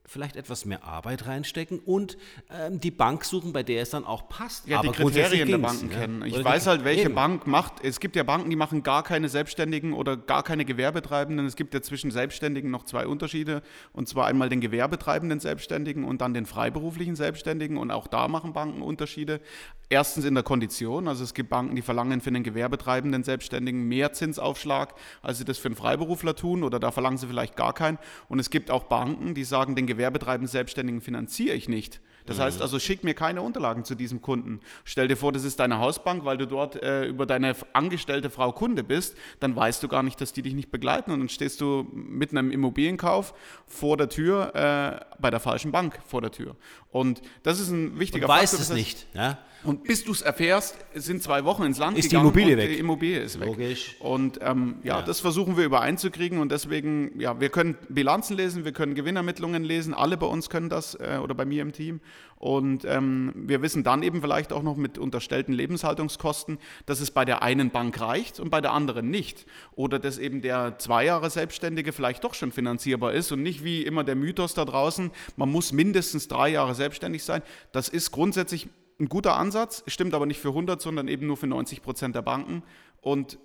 vielleicht 0.10 0.36
etwas 0.36 0.66
mehr 0.66 0.84
Arbeit 0.84 1.28
reinstecken 1.28 1.80
und 1.80 2.18
ähm, 2.52 2.80
die 2.80 2.90
Bank 2.90 3.24
suchen, 3.24 3.54
bei 3.54 3.62
der 3.62 3.84
es 3.84 3.92
dann 3.92 4.06
auch 4.06 4.28
passt. 4.28 4.68
Ja, 4.68 4.80
Aber 4.80 4.88
die 4.88 4.94
Kriterien 4.96 5.48
der 5.48 5.60
Banken 5.60 5.92
ja. 5.92 6.00
kennen. 6.00 6.24
Ich 6.26 6.34
oder 6.34 6.44
weiß 6.44 6.66
halt, 6.66 6.84
welche 6.84 7.06
eben. 7.06 7.16
Bank 7.16 7.46
macht. 7.46 7.84
Es 7.84 8.00
gibt 8.00 8.16
ja 8.16 8.24
Banken, 8.24 8.50
die 8.50 8.56
machen 8.56 8.82
gar 8.82 9.04
keine 9.04 9.30
Selbstständigen 9.30 9.94
oder 9.94 10.18
gar 10.18 10.42
keine 10.42 10.66
Gewerbetreibenden. 10.66 11.46
Es 11.46 11.56
gibt 11.56 11.76
ja 11.76 11.82
zwischen 11.82 12.10
Selbstständigen 12.10 12.72
noch 12.72 12.86
zwei 12.86 13.06
Unterschiede. 13.06 13.62
Und 13.94 14.10
zwar 14.10 14.26
einmal 14.26 14.50
den 14.50 14.62
gewerbetreibenden 14.62 15.40
Selbstständigen 15.40 16.04
und 16.04 16.22
dann 16.22 16.34
den 16.34 16.48
freiberuflichen 16.48 17.16
Selbstständigen. 17.16 17.78
Und 17.78 17.92
auch 17.92 18.08
da 18.08 18.28
machen 18.28 18.54
Banken 18.54 18.82
Unterschiede. 18.82 19.42
Erstens 19.90 20.26
in 20.26 20.34
der 20.34 20.44
Kondition. 20.44 21.08
Also 21.08 21.24
es 21.24 21.36
gibt 21.36 21.52
Banken, 21.52 21.76
die 21.76 21.84
verlangen 21.84 22.20
für 22.22 22.30
einen 22.30 22.44
gewerbetreibenden 22.44 23.24
Selbstständigen 23.24 23.88
mehr 23.88 24.12
Zinsaufschlag, 24.14 24.96
als 25.22 25.38
sie 25.38 25.46
das 25.46 25.60
für 25.60 25.68
einen 25.68 25.76
Freiberufler 25.76 26.36
tun. 26.36 26.64
Oder 26.64 26.80
da 26.80 26.90
verlangen 26.90 27.20
sie 27.20 27.28
vielleicht 27.28 27.56
gar 27.56 27.74
keinen. 27.74 28.00
Und 28.28 28.40
es 28.40 28.50
gibt 28.50 28.72
auch 28.72 28.86
Banken, 28.86 29.36
die 29.36 29.44
sagen, 29.44 29.76
den 29.76 29.86
Gewerbetreibenden 29.86 29.99
Selbstständigen 30.48 31.02
finanziere 31.02 31.56
ich 31.56 31.70
nicht. 31.70 32.02
Das 32.26 32.38
mhm. 32.38 32.44
heißt 32.44 32.62
also, 32.62 32.80
schick 32.80 33.04
mir 33.04 33.14
keine 33.14 33.42
Unterlagen 33.42 33.84
zu 33.84 33.96
diesem 33.96 34.22
Kunden. 34.22 34.60
Stell 34.84 35.08
dir 35.08 35.18
vor, 35.18 35.32
das 35.32 35.44
ist 35.44 35.60
deine 35.60 35.80
Hausbank, 35.80 36.26
weil 36.26 36.38
du 36.38 36.46
dort 36.46 36.82
äh, 36.82 37.06
über 37.06 37.26
deine 37.26 37.56
angestellte 37.74 38.30
Frau 38.30 38.52
Kunde 38.52 38.84
bist, 38.84 39.18
dann 39.40 39.56
weißt 39.56 39.82
du 39.82 39.88
gar 39.88 40.04
nicht, 40.04 40.22
dass 40.22 40.32
die 40.32 40.42
dich 40.42 40.54
nicht 40.54 40.70
begleiten 40.70 41.12
und 41.12 41.20
dann 41.20 41.30
stehst 41.30 41.60
du 41.60 41.88
mit 41.92 42.32
einem 42.32 42.52
Immobilienkauf 42.52 43.34
vor 43.66 43.98
der 43.98 44.10
Tür, 44.10 44.54
äh, 44.54 45.06
bei 45.20 45.32
der 45.32 45.40
falschen 45.40 45.72
Bank 45.72 46.00
vor 46.06 46.22
der 46.22 46.32
Tür. 46.32 46.56
Und 46.92 47.22
das 47.44 47.60
ist 47.60 47.70
ein 47.70 48.00
wichtiger 48.00 48.28
und 48.28 48.60
Faktor. 48.60 48.76
es 48.78 48.78
nicht. 48.78 49.08
Ja? 49.14 49.40
Und 49.64 49.84
bis 49.84 50.06
du 50.06 50.12
es 50.12 50.22
erfährst, 50.22 50.78
sind 50.94 51.22
zwei 51.22 51.44
Wochen 51.44 51.64
ins 51.64 51.78
Land 51.78 51.98
ist 51.98 52.10
gegangen 52.10 52.32
die 52.34 52.40
Immobilie 52.40 52.58
weg. 52.58 52.70
die 52.70 52.80
Immobilie 52.80 53.20
ist 53.20 53.40
weg. 53.40 53.48
Logisch. 53.48 53.96
Und 54.00 54.40
ähm, 54.42 54.78
ja, 54.84 55.00
ja, 55.00 55.06
das 55.06 55.20
versuchen 55.20 55.58
wir 55.58 55.66
übereinzukriegen 55.66 56.40
und 56.40 56.52
deswegen, 56.52 57.20
ja, 57.20 57.40
wir 57.40 57.50
können 57.50 57.78
Bilanzen 57.90 58.38
lesen, 58.38 58.64
wir 58.64 58.72
können 58.72 58.96
Gewinnermittlungen 58.96 59.64
lesen, 59.64 59.94
alle 59.94 60.16
bei 60.18 60.28
uns 60.28 60.50
können 60.50 60.70
das 60.70 60.96
äh, 60.96 61.20
oder 61.22 61.36
bei 61.36 61.46
mir 61.46 61.62
im 61.62 61.74
Team. 61.74 62.00
Und 62.40 62.86
ähm, 62.86 63.34
wir 63.36 63.62
wissen 63.62 63.84
dann 63.84 64.02
eben 64.02 64.22
vielleicht 64.22 64.54
auch 64.54 64.64
noch 64.64 64.78
mit 64.78 64.98
unterstellten 64.98 65.52
Lebenshaltungskosten, 65.52 66.58
dass 66.86 67.02
es 67.02 67.12
bei 67.12 67.26
der 67.26 67.44
einen 67.44 67.70
Bank 67.70 68.00
reicht 68.00 68.40
und 68.40 68.50
bei 68.50 68.62
der 68.62 68.72
anderen 68.72 69.10
nicht. 69.10 69.46
Oder 69.76 70.00
dass 70.00 70.18
eben 70.18 70.42
der 70.42 70.80
zwei 70.80 71.04
Jahre 71.04 71.30
Selbstständige 71.30 71.92
vielleicht 71.92 72.24
doch 72.24 72.34
schon 72.34 72.54
finanzierbar 72.54 73.12
ist 73.12 73.34
und 73.34 73.44
nicht 73.44 73.66
wie 73.66 73.82
immer 73.82 74.06
der 74.06 74.16
Mythos 74.16 74.54
da 74.54 74.64
draußen, 74.64 75.12
man 75.36 75.52
muss 75.52 75.74
mindestens 75.74 76.30
drei 76.30 76.48
Jahre 76.48 76.76
selbstständig 76.76 77.26
sein. 77.26 77.42
Das 77.74 77.90
ist 77.90 78.12
grundsätzlich 78.12 78.70
ein 79.00 79.08
guter 79.08 79.36
Ansatz, 79.36 79.84
stimmt 79.88 80.14
aber 80.14 80.26
nicht 80.26 80.40
für 80.40 80.50
100, 80.50 80.82
sondern 80.82 81.08
eben 81.08 81.28
nur 81.28 81.38
für 81.38 81.48
90 81.48 81.82
Prozent 81.82 82.16
der 82.16 82.22
Banken 82.22 82.64
und 83.02 83.38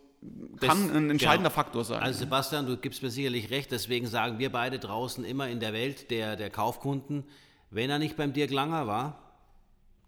kann 0.58 0.88
das, 0.88 0.96
ein 0.96 1.10
entscheidender 1.10 1.50
genau. 1.50 1.62
Faktor 1.62 1.84
sein. 1.84 2.02
Also 2.02 2.20
Sebastian, 2.20 2.66
du 2.66 2.76
gibst 2.76 3.02
mir 3.02 3.10
sicherlich 3.10 3.50
recht, 3.50 3.70
deswegen 3.70 4.06
sagen 4.06 4.38
wir 4.38 4.50
beide 4.50 4.78
draußen 4.78 5.24
immer 5.24 5.48
in 5.48 5.60
der 5.60 5.72
Welt 5.72 6.10
der, 6.10 6.36
der 6.36 6.50
Kaufkunden, 6.50 7.24
wenn 7.70 7.90
er 7.90 7.98
nicht 7.98 8.16
beim 8.16 8.32
Dirk 8.32 8.50
Langer 8.50 8.86
war, 8.86 9.18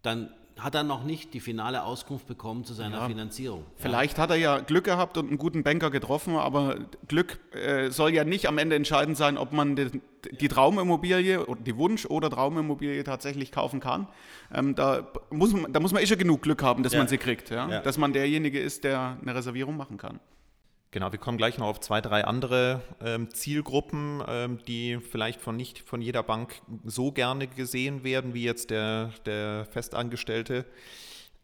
dann 0.03 0.33
hat 0.59 0.75
er 0.75 0.83
noch 0.83 1.05
nicht 1.05 1.35
die 1.35 1.41
finale 1.41 1.83
Auskunft 1.83 2.27
bekommen 2.27 2.65
zu 2.65 2.73
seiner 2.73 2.99
ja. 2.99 3.07
Finanzierung. 3.07 3.65
Vielleicht 3.77 4.17
ja. 4.17 4.23
hat 4.23 4.31
er 4.31 4.37
ja 4.37 4.59
Glück 4.61 4.85
gehabt 4.85 5.19
und 5.19 5.29
einen 5.29 5.39
guten 5.39 5.63
Banker 5.63 5.91
getroffen, 5.91 6.37
aber 6.37 6.79
Glück 7.09 7.39
äh, 7.55 7.91
soll 7.91 8.15
ja 8.15 8.25
nicht 8.25 8.49
am 8.49 8.57
Ende 8.57 8.75
entscheidend 8.75 9.19
sein, 9.19 9.37
ob 9.37 9.53
man 9.53 9.77
die, 9.77 10.01
die 10.41 10.49
Traumimmobilie, 10.49 11.45
die 11.67 11.77
Wunsch- 11.77 12.07
oder 12.07 12.31
Traumimmobilie 12.31 13.05
tatsächlich 13.05 13.53
kaufen 13.53 13.81
kann. 13.81 14.09
Ähm, 14.53 14.75
da, 14.75 15.07
muss 15.31 15.53
man, 15.53 15.73
da 15.73 15.81
muss 15.81 15.93
man 15.93 16.03
eh 16.03 16.07
schon 16.07 16.19
genug 16.19 16.43
Glück 16.43 16.63
haben, 16.63 16.83
dass 16.83 16.95
ja. 16.95 17.01
man 17.01 17.09
sie 17.09 17.19
kriegt. 17.19 17.51
Dass 17.51 17.99
man 17.99 18.13
derjenige 18.15 18.59
ist, 18.59 18.85
der 18.85 19.19
eine 19.21 19.35
Reservierung 19.35 19.77
machen 19.77 19.99
kann. 19.99 20.21
Genau, 20.93 21.12
wir 21.12 21.19
kommen 21.19 21.37
gleich 21.37 21.59
noch 21.59 21.66
auf 21.66 21.81
zwei, 21.81 22.00
drei 22.00 22.25
andere 22.25 22.81
ähm, 23.00 23.28
Zielgruppen, 23.31 24.23
ähm, 24.26 24.59
die 24.66 24.99
vielleicht 25.00 25.40
von 25.40 25.57
nicht 25.57 25.81
von 25.81 26.00
jeder 26.00 26.23
Bank 26.23 26.62
so 26.85 27.12
gerne 27.12 27.49
gesehen 27.49 28.05
werden 28.05 28.35
wie 28.35 28.45
jetzt 28.45 28.71
der, 28.71 29.11
der 29.26 29.66
Festangestellte. 29.66 30.64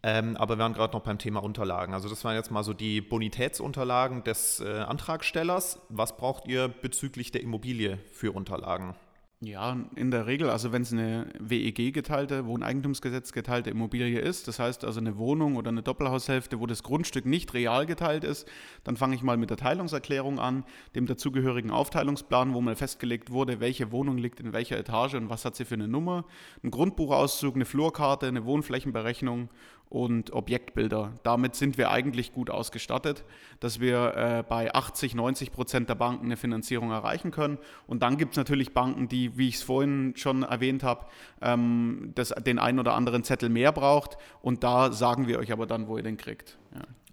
Ähm, 0.04 0.36
aber 0.36 0.56
wir 0.56 0.62
waren 0.62 0.72
gerade 0.72 0.94
noch 0.94 1.02
beim 1.04 1.18
Thema 1.18 1.42
Unterlagen. 1.42 1.94
Also 1.94 2.08
das 2.08 2.24
waren 2.24 2.34
jetzt 2.34 2.50
mal 2.50 2.64
so 2.64 2.72
die 2.72 3.00
Bonitätsunterlagen 3.00 4.24
des 4.24 4.60
äh, 4.60 4.80
Antragstellers. 4.80 5.78
Was 5.88 6.16
braucht 6.16 6.48
ihr 6.48 6.68
bezüglich 6.68 7.30
der 7.30 7.42
Immobilie 7.42 7.98
für 8.10 8.32
Unterlagen? 8.32 8.96
Ja, 9.44 9.76
in 9.96 10.12
der 10.12 10.28
Regel, 10.28 10.50
also 10.50 10.70
wenn 10.70 10.82
es 10.82 10.92
eine 10.92 11.26
WEG 11.40 11.92
geteilte, 11.92 12.46
Wohneigentumsgesetz 12.46 13.32
geteilte 13.32 13.70
Immobilie 13.70 14.20
ist, 14.20 14.46
das 14.46 14.60
heißt 14.60 14.84
also 14.84 15.00
eine 15.00 15.18
Wohnung 15.18 15.56
oder 15.56 15.70
eine 15.70 15.82
Doppelhaushälfte, 15.82 16.60
wo 16.60 16.66
das 16.66 16.84
Grundstück 16.84 17.26
nicht 17.26 17.52
real 17.52 17.84
geteilt 17.84 18.22
ist, 18.22 18.48
dann 18.84 18.96
fange 18.96 19.16
ich 19.16 19.22
mal 19.24 19.36
mit 19.36 19.50
der 19.50 19.56
Teilungserklärung 19.56 20.38
an, 20.38 20.62
dem 20.94 21.06
dazugehörigen 21.06 21.72
Aufteilungsplan, 21.72 22.54
wo 22.54 22.60
mal 22.60 22.76
festgelegt 22.76 23.32
wurde, 23.32 23.58
welche 23.58 23.90
Wohnung 23.90 24.16
liegt 24.16 24.38
in 24.38 24.52
welcher 24.52 24.78
Etage 24.78 25.14
und 25.14 25.28
was 25.28 25.44
hat 25.44 25.56
sie 25.56 25.64
für 25.64 25.74
eine 25.74 25.88
Nummer, 25.88 26.24
ein 26.62 26.70
Grundbuchauszug, 26.70 27.56
eine 27.56 27.64
Flurkarte, 27.64 28.28
eine 28.28 28.44
Wohnflächenberechnung 28.44 29.48
und 29.92 30.32
Objektbilder. 30.32 31.12
Damit 31.22 31.54
sind 31.54 31.76
wir 31.76 31.90
eigentlich 31.90 32.32
gut 32.32 32.48
ausgestattet, 32.48 33.24
dass 33.60 33.78
wir 33.78 34.14
äh, 34.16 34.42
bei 34.42 34.74
80, 34.74 35.14
90 35.14 35.52
Prozent 35.52 35.90
der 35.90 35.96
Banken 35.96 36.24
eine 36.24 36.38
Finanzierung 36.38 36.90
erreichen 36.90 37.30
können. 37.30 37.58
Und 37.86 38.02
dann 38.02 38.16
gibt 38.16 38.32
es 38.32 38.38
natürlich 38.38 38.72
Banken, 38.72 39.08
die, 39.08 39.36
wie 39.36 39.48
ich 39.48 39.56
es 39.56 39.62
vorhin 39.62 40.14
schon 40.16 40.44
erwähnt 40.44 40.82
habe, 40.82 41.04
ähm, 41.42 42.14
den 42.46 42.58
einen 42.58 42.78
oder 42.78 42.94
anderen 42.94 43.22
Zettel 43.22 43.50
mehr 43.50 43.70
braucht. 43.70 44.16
Und 44.40 44.64
da 44.64 44.92
sagen 44.92 45.26
wir 45.26 45.38
euch 45.38 45.52
aber 45.52 45.66
dann, 45.66 45.88
wo 45.88 45.98
ihr 45.98 46.02
den 46.02 46.16
kriegt. 46.16 46.56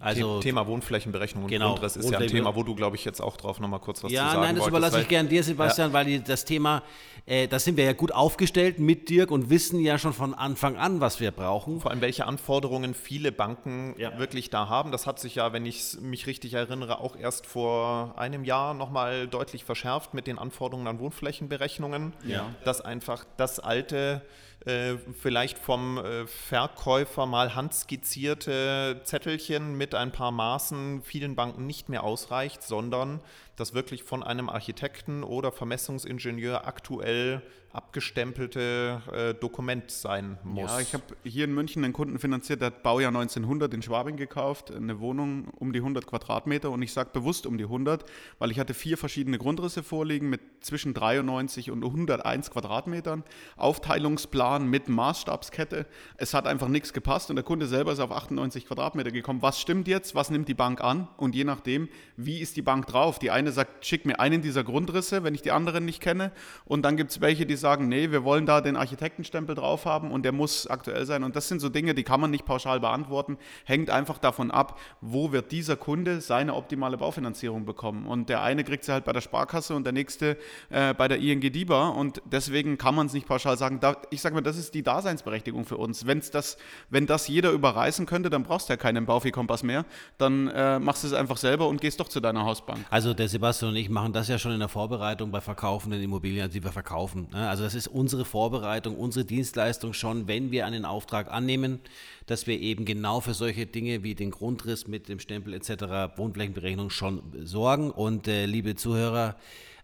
Also 0.00 0.40
Thema 0.40 0.66
Wohnflächenberechnung 0.66 1.44
und 1.44 1.50
genau, 1.50 1.72
Grundriss 1.72 1.94
ist 1.94 2.10
ja 2.10 2.18
ein 2.18 2.26
Thema, 2.26 2.56
wo 2.56 2.62
du, 2.62 2.74
glaube 2.74 2.96
ich, 2.96 3.04
jetzt 3.04 3.20
auch 3.20 3.36
drauf 3.36 3.60
nochmal 3.60 3.80
kurz 3.80 4.02
was 4.02 4.10
ja, 4.10 4.20
zu 4.20 4.26
sagen 4.28 4.34
Ja, 4.34 4.46
nein, 4.46 4.54
das 4.54 4.62
wolltest, 4.62 4.78
überlasse 4.78 5.00
ich 5.02 5.08
gern 5.08 5.28
dir, 5.28 5.42
Sebastian, 5.44 5.88
ja. 5.88 5.92
weil 5.92 6.20
das 6.20 6.46
Thema, 6.46 6.82
äh, 7.26 7.46
da 7.46 7.58
sind 7.58 7.76
wir 7.76 7.84
ja 7.84 7.92
gut 7.92 8.10
aufgestellt 8.10 8.78
mit 8.78 9.10
Dirk 9.10 9.30
und 9.30 9.50
wissen 9.50 9.78
ja 9.78 9.98
schon 9.98 10.14
von 10.14 10.32
Anfang 10.32 10.76
an, 10.76 11.02
was 11.02 11.20
wir 11.20 11.32
brauchen. 11.32 11.82
Vor 11.82 11.90
allem, 11.90 12.00
welche 12.00 12.26
Anforderungen 12.26 12.94
viele 12.94 13.30
Banken 13.30 13.94
ja. 13.98 14.18
wirklich 14.18 14.48
da 14.48 14.70
haben. 14.70 14.90
Das 14.90 15.06
hat 15.06 15.18
sich 15.18 15.34
ja, 15.34 15.52
wenn 15.52 15.66
ich 15.66 15.98
mich 16.00 16.26
richtig 16.26 16.54
erinnere, 16.54 17.00
auch 17.00 17.14
erst 17.14 17.46
vor 17.46 18.14
einem 18.16 18.44
Jahr 18.44 18.72
nochmal 18.72 19.28
deutlich 19.28 19.64
verschärft 19.64 20.14
mit 20.14 20.26
den 20.26 20.38
Anforderungen 20.38 20.86
an 20.86 20.98
Wohnflächenberechnungen. 20.98 22.14
Ja. 22.24 22.54
Dass 22.64 22.80
einfach 22.80 23.26
das 23.36 23.60
alte 23.60 24.22
äh, 24.66 24.96
vielleicht 25.20 25.58
vom 25.58 25.98
äh, 25.98 26.26
Verkäufer 26.26 27.26
mal 27.26 27.54
handskizzierte 27.54 29.00
Zettelchen 29.04 29.76
mit 29.76 29.94
ein 29.94 30.12
paar 30.12 30.30
Maßen 30.30 31.02
vielen 31.02 31.34
Banken 31.34 31.66
nicht 31.66 31.88
mehr 31.88 32.04
ausreicht, 32.04 32.62
sondern 32.62 33.20
das 33.56 33.72
wirklich 33.72 34.02
von 34.02 34.22
einem 34.22 34.48
Architekten 34.48 35.24
oder 35.24 35.50
Vermessungsingenieur 35.50 36.66
aktuell 36.66 37.42
abgestempelte 37.72 39.00
äh, 39.12 39.34
Dokument 39.34 39.90
sein 39.90 40.38
muss. 40.42 40.70
Ja, 40.70 40.80
ich 40.80 40.92
habe 40.92 41.04
hier 41.22 41.44
in 41.44 41.54
München 41.54 41.84
einen 41.84 41.92
Kunden 41.92 42.18
finanziert, 42.18 42.60
der 42.60 42.66
hat 42.66 42.82
Baujahr 42.82 43.10
1900 43.10 43.72
in 43.72 43.82
Schwabing 43.82 44.16
gekauft, 44.16 44.72
eine 44.72 44.98
Wohnung 44.98 45.48
um 45.58 45.72
die 45.72 45.78
100 45.78 46.04
Quadratmeter 46.06 46.70
und 46.70 46.82
ich 46.82 46.92
sage 46.92 47.10
bewusst 47.12 47.46
um 47.46 47.58
die 47.58 47.64
100, 47.64 48.04
weil 48.40 48.50
ich 48.50 48.58
hatte 48.58 48.74
vier 48.74 48.98
verschiedene 48.98 49.38
Grundrisse 49.38 49.84
vorliegen 49.84 50.28
mit 50.28 50.40
zwischen 50.60 50.94
93 50.94 51.70
und 51.70 51.84
101 51.84 52.50
Quadratmetern, 52.50 53.22
Aufteilungsplan 53.56 54.68
mit 54.68 54.88
Maßstabskette. 54.88 55.86
Es 56.16 56.34
hat 56.34 56.48
einfach 56.48 56.68
nichts 56.68 56.92
gepasst 56.92 57.30
und 57.30 57.36
der 57.36 57.44
Kunde 57.44 57.66
selber 57.66 57.92
ist 57.92 58.00
auf 58.00 58.10
98 58.10 58.66
Quadratmeter 58.66 59.12
gekommen. 59.12 59.42
Was 59.42 59.60
stimmt 59.60 59.86
jetzt? 59.86 60.16
Was 60.16 60.30
nimmt 60.30 60.48
die 60.48 60.54
Bank 60.54 60.80
an? 60.80 61.06
Und 61.16 61.36
je 61.36 61.44
nachdem, 61.44 61.88
wie 62.16 62.40
ist 62.40 62.56
die 62.56 62.62
Bank 62.62 62.86
drauf? 62.86 63.20
Die 63.20 63.30
eine 63.30 63.52
sagt, 63.52 63.86
schick 63.86 64.06
mir 64.06 64.18
einen 64.18 64.42
dieser 64.42 64.64
Grundrisse, 64.64 65.22
wenn 65.22 65.36
ich 65.36 65.42
die 65.42 65.52
anderen 65.52 65.84
nicht 65.84 66.00
kenne 66.00 66.32
und 66.64 66.82
dann 66.82 66.96
gibt 66.96 67.12
es 67.12 67.20
welche, 67.20 67.46
die 67.46 67.59
sagen, 67.60 67.88
nee, 67.88 68.10
wir 68.10 68.24
wollen 68.24 68.46
da 68.46 68.60
den 68.60 68.76
Architektenstempel 68.76 69.54
drauf 69.54 69.84
haben 69.84 70.10
und 70.10 70.24
der 70.24 70.32
muss 70.32 70.66
aktuell 70.66 71.06
sein. 71.06 71.22
Und 71.22 71.36
das 71.36 71.48
sind 71.48 71.60
so 71.60 71.68
Dinge, 71.68 71.94
die 71.94 72.02
kann 72.02 72.20
man 72.20 72.30
nicht 72.30 72.44
pauschal 72.44 72.80
beantworten. 72.80 73.38
Hängt 73.64 73.90
einfach 73.90 74.18
davon 74.18 74.50
ab, 74.50 74.78
wo 75.00 75.32
wird 75.32 75.52
dieser 75.52 75.76
Kunde 75.76 76.20
seine 76.20 76.54
optimale 76.54 76.96
Baufinanzierung 76.96 77.64
bekommen. 77.64 78.06
Und 78.06 78.28
der 78.28 78.42
eine 78.42 78.64
kriegt 78.64 78.84
sie 78.84 78.92
halt 78.92 79.04
bei 79.04 79.12
der 79.12 79.20
Sparkasse 79.20 79.74
und 79.74 79.84
der 79.84 79.92
nächste 79.92 80.36
äh, 80.70 80.94
bei 80.94 81.08
der 81.08 81.18
ING 81.18 81.40
DIBA. 81.40 81.88
Und 81.88 82.22
deswegen 82.24 82.78
kann 82.78 82.94
man 82.94 83.06
es 83.06 83.12
nicht 83.12 83.28
pauschal 83.28 83.56
sagen. 83.56 83.80
Da, 83.80 83.96
ich 84.10 84.20
sage 84.20 84.34
mal, 84.34 84.40
das 84.40 84.56
ist 84.56 84.74
die 84.74 84.82
Daseinsberechtigung 84.82 85.64
für 85.64 85.76
uns. 85.76 86.06
Wenn's 86.06 86.30
das, 86.30 86.56
wenn 86.88 87.06
das 87.06 87.28
jeder 87.28 87.50
überreißen 87.50 88.06
könnte, 88.06 88.30
dann 88.30 88.42
brauchst 88.42 88.68
du 88.68 88.72
ja 88.72 88.76
keinen 88.76 89.06
Baufi-Kompass 89.06 89.62
mehr. 89.62 89.84
Dann 90.18 90.48
äh, 90.48 90.78
machst 90.78 91.04
du 91.04 91.08
es 91.08 91.12
einfach 91.12 91.36
selber 91.36 91.68
und 91.68 91.80
gehst 91.80 92.00
doch 92.00 92.08
zu 92.08 92.20
deiner 92.20 92.44
Hausbank. 92.44 92.84
Also 92.90 93.14
der 93.14 93.28
Sebastian 93.28 93.72
und 93.72 93.76
ich 93.76 93.90
machen 93.90 94.12
das 94.12 94.28
ja 94.28 94.38
schon 94.38 94.52
in 94.52 94.60
der 94.60 94.68
Vorbereitung 94.68 95.30
bei 95.30 95.40
verkaufenden 95.40 96.02
Immobilien, 96.02 96.50
die 96.50 96.62
wir 96.62 96.72
verkaufen. 96.72 97.28
Ne? 97.32 97.48
Also 97.50 97.64
das 97.64 97.74
ist 97.74 97.88
unsere 97.88 98.24
Vorbereitung, 98.24 98.96
unsere 98.96 99.24
Dienstleistung 99.24 99.92
schon, 99.92 100.28
wenn 100.28 100.52
wir 100.52 100.66
einen 100.66 100.84
Auftrag 100.84 101.32
annehmen, 101.32 101.80
dass 102.26 102.46
wir 102.46 102.60
eben 102.60 102.84
genau 102.84 103.18
für 103.20 103.34
solche 103.34 103.66
Dinge 103.66 104.04
wie 104.04 104.14
den 104.14 104.30
Grundriss 104.30 104.86
mit 104.86 105.08
dem 105.08 105.18
Stempel 105.18 105.54
etc., 105.54 106.16
Wohnflächenberechnung 106.16 106.90
schon 106.90 107.20
sorgen. 107.42 107.90
Und 107.90 108.28
äh, 108.28 108.46
liebe 108.46 108.76
Zuhörer, 108.76 109.34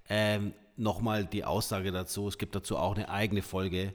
ähm, 0.09 0.53
nochmal 0.77 1.25
die 1.25 1.45
Aussage 1.45 1.91
dazu, 1.91 2.29
es 2.29 2.39
gibt 2.39 2.55
dazu 2.55 2.77
auch 2.77 2.95
eine 2.95 3.09
eigene 3.09 3.43
Folge 3.43 3.93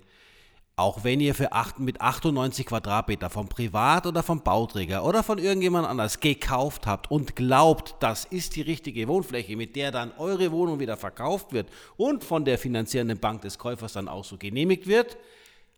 auch 0.82 1.04
wenn 1.04 1.20
ihr 1.20 1.36
für 1.36 1.52
8, 1.52 1.80
mit 1.80 2.02
98 2.02 2.66
Quadratmeter 2.66 3.30
vom 3.30 3.48
Privat- 3.48 4.08
oder 4.08 4.24
vom 4.24 4.42
Bauträger 4.42 5.06
oder 5.06 5.22
von 5.22 5.38
irgendjemand 5.38 5.88
anders 5.88 6.20
gekauft 6.20 6.88
habt 6.88 7.12
und 7.12 7.36
glaubt, 7.36 7.96
das 8.00 8.26
ist 8.26 8.56
die 8.56 8.64
richtige 8.64 9.08
Wohnfläche, 9.08 9.56
mit 9.56 9.76
der 9.76 9.92
dann 9.92 10.12
eure 10.18 10.52
Wohnung 10.52 10.80
wieder 10.80 10.98
verkauft 10.98 11.54
wird 11.54 11.70
und 11.98 12.24
von 12.24 12.46
der 12.46 12.58
finanzierenden 12.58 13.20
Bank 13.20 13.44
des 13.44 13.60
Käufers 13.60 13.94
dann 13.94 14.08
auch 14.08 14.26
so 14.26 14.38
genehmigt 14.38 14.88
wird, 14.88 15.18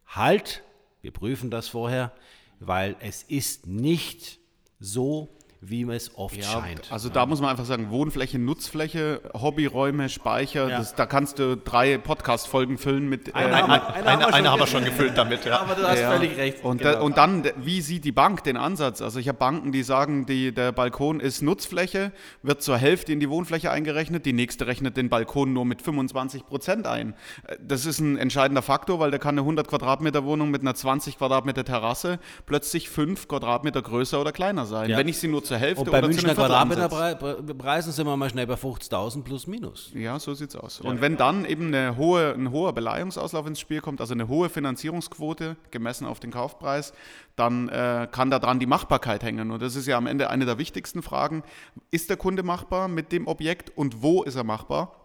halt, 0.08 0.64
wir 1.02 1.12
prüfen 1.12 1.52
das 1.52 1.68
vorher, 1.68 2.14
weil 2.62 2.96
es 3.02 3.24
ist 3.24 3.68
nicht 3.68 4.40
so, 4.80 5.28
wie 5.66 5.84
es 5.92 6.16
oft 6.18 6.36
Ja, 6.36 6.44
scheint. 6.44 6.92
also 6.92 7.10
da 7.10 7.26
muss 7.26 7.40
man 7.42 7.50
einfach 7.50 7.66
sagen, 7.66 7.90
Wohnfläche, 7.90 8.38
Nutzfläche, 8.40 9.22
Hobbyräume, 9.34 10.10
Speicher, 10.10 10.70
Ja. 10.70 10.78
das, 10.80 10.96
da 10.96 11.06
kannst 11.06 11.40
du 11.40 11.56
drei 11.58 11.98
Podcast-Folgen 11.98 12.78
füllen 12.78 13.08
mit... 13.08 13.30
äh, 13.30 13.32
Eine 13.34 13.56
haben 13.58 13.70
wir- 13.70 13.74
eine 13.74 13.96
haben 13.96 13.96
wir 13.96 14.08
Eine, 14.08 14.26
eine 14.28 14.36
schon 14.36 14.48
haben 14.52 14.60
wir 14.60 14.68
schon 14.68 14.86
gefüllt 14.86 15.18
damit, 15.18 15.46
ja. 15.46 15.60
Aber 15.62 15.76
du 15.76 15.88
hast 15.88 16.00
Ja. 16.00 16.12
völlig 16.12 16.38
recht. 16.38 16.64
Und, 16.64 16.80
genau. 16.80 16.92
da, 16.94 17.02
und 17.02 17.18
dann, 17.18 17.44
wie 17.58 17.82
sieht 17.82 18.04
die 18.06 18.12
Bank 18.12 18.44
den 18.44 18.58
Ansatz? 18.58 19.02
Also 19.02 19.20
ich 19.20 19.28
habe 19.28 19.38
Banken, 19.38 19.72
die 19.72 19.84
sagen, 19.84 20.26
die, 20.26 20.54
der 20.54 20.72
Balkon 20.72 21.20
ist 21.20 21.42
Nutzfläche, 21.42 22.12
wird 22.42 22.62
zur 22.62 22.78
Hälfte 22.78 23.12
in 23.14 23.20
die 23.20 23.30
Wohnfläche 23.30 23.72
eingerechnet, 23.72 24.26
die 24.26 24.34
nächste 24.34 24.68
rechnet 24.68 24.98
den 24.98 25.10
Balkon 25.10 25.54
nur 25.54 25.66
mit 25.66 25.82
25 25.82 26.46
Prozent 26.46 26.88
ein. 26.88 27.14
Äh, 27.48 27.56
Das 27.62 27.86
ist 27.86 28.00
ein 28.00 28.18
entscheidender 28.18 28.62
Faktor, 28.62 29.00
weil 29.00 29.12
da 29.12 29.18
kann 29.18 29.36
eine 29.36 29.42
100 29.42 29.68
Quadratmeter 29.68 30.24
Wohnung 30.26 30.52
mit 30.52 30.62
einer 30.62 30.76
20 30.76 31.18
Quadratmeter 31.18 31.64
Terrasse 31.64 32.20
plötzlich 32.46 32.90
5 32.90 33.28
Quadratmeter 33.28 33.82
größer 33.82 34.20
oder 34.20 34.32
kleiner 34.32 34.66
sein, 34.66 34.90
Ja. 34.90 34.98
wenn 34.98 35.08
ich 35.08 35.18
sie 35.18 35.28
nur 35.28 35.44
zur 35.44 35.53
Hälfte 35.58 35.82
Und 35.82 35.92
bei 35.92 36.00
oder 36.00 36.12
zu 36.12 36.16
Münchner 36.16 36.30
einem. 36.30 36.72
Quadratmeterpreisen 36.72 37.92
sind 37.92 38.06
wir 38.06 38.18
mal 38.18 38.30
schnell 38.30 38.48
bei 38.48 38.56
50.000 38.56 39.24
plus 39.24 39.48
minus. 39.48 39.92
Ja, 39.94 40.20
so 40.20 40.34
sieht's 40.34 40.56
aus. 40.56 40.82
Und 40.82 41.02
wenn 41.02 41.18
dann 41.18 41.46
eben 41.46 41.68
eine 41.68 41.98
hohe, 41.98 42.34
ein 42.34 42.52
hoher 42.52 42.74
Beleihungsauslauf 42.74 43.48
ins 43.48 43.60
Spiel 43.60 43.82
kommt, 43.82 44.02
also 44.02 44.14
eine 44.14 44.28
hohe 44.28 44.50
Finanzierungsquote 44.50 45.56
gemessen 45.72 46.06
auf 46.06 46.20
den 46.20 46.32
Kaufpreis, 46.32 46.94
dann 47.36 47.70
äh, 47.70 48.08
kann 48.12 48.30
daran 48.30 48.60
die 48.60 48.66
Machbarkeit 48.66 49.24
hängen. 49.24 49.52
Und 49.52 49.62
das 49.62 49.76
ist 49.76 49.88
ja 49.88 49.98
am 49.98 50.08
Ende 50.08 50.30
eine 50.30 50.46
der 50.46 50.58
wichtigsten 50.58 51.02
Fragen. 51.02 51.44
Ist 51.92 52.10
der 52.10 52.18
Kunde 52.18 52.44
machbar 52.44 52.88
mit 52.88 53.12
dem 53.12 53.28
Objekt 53.28 53.72
und 53.76 54.02
wo 54.02 54.24
ist 54.24 54.36
er 54.36 54.44
machbar? 54.44 54.96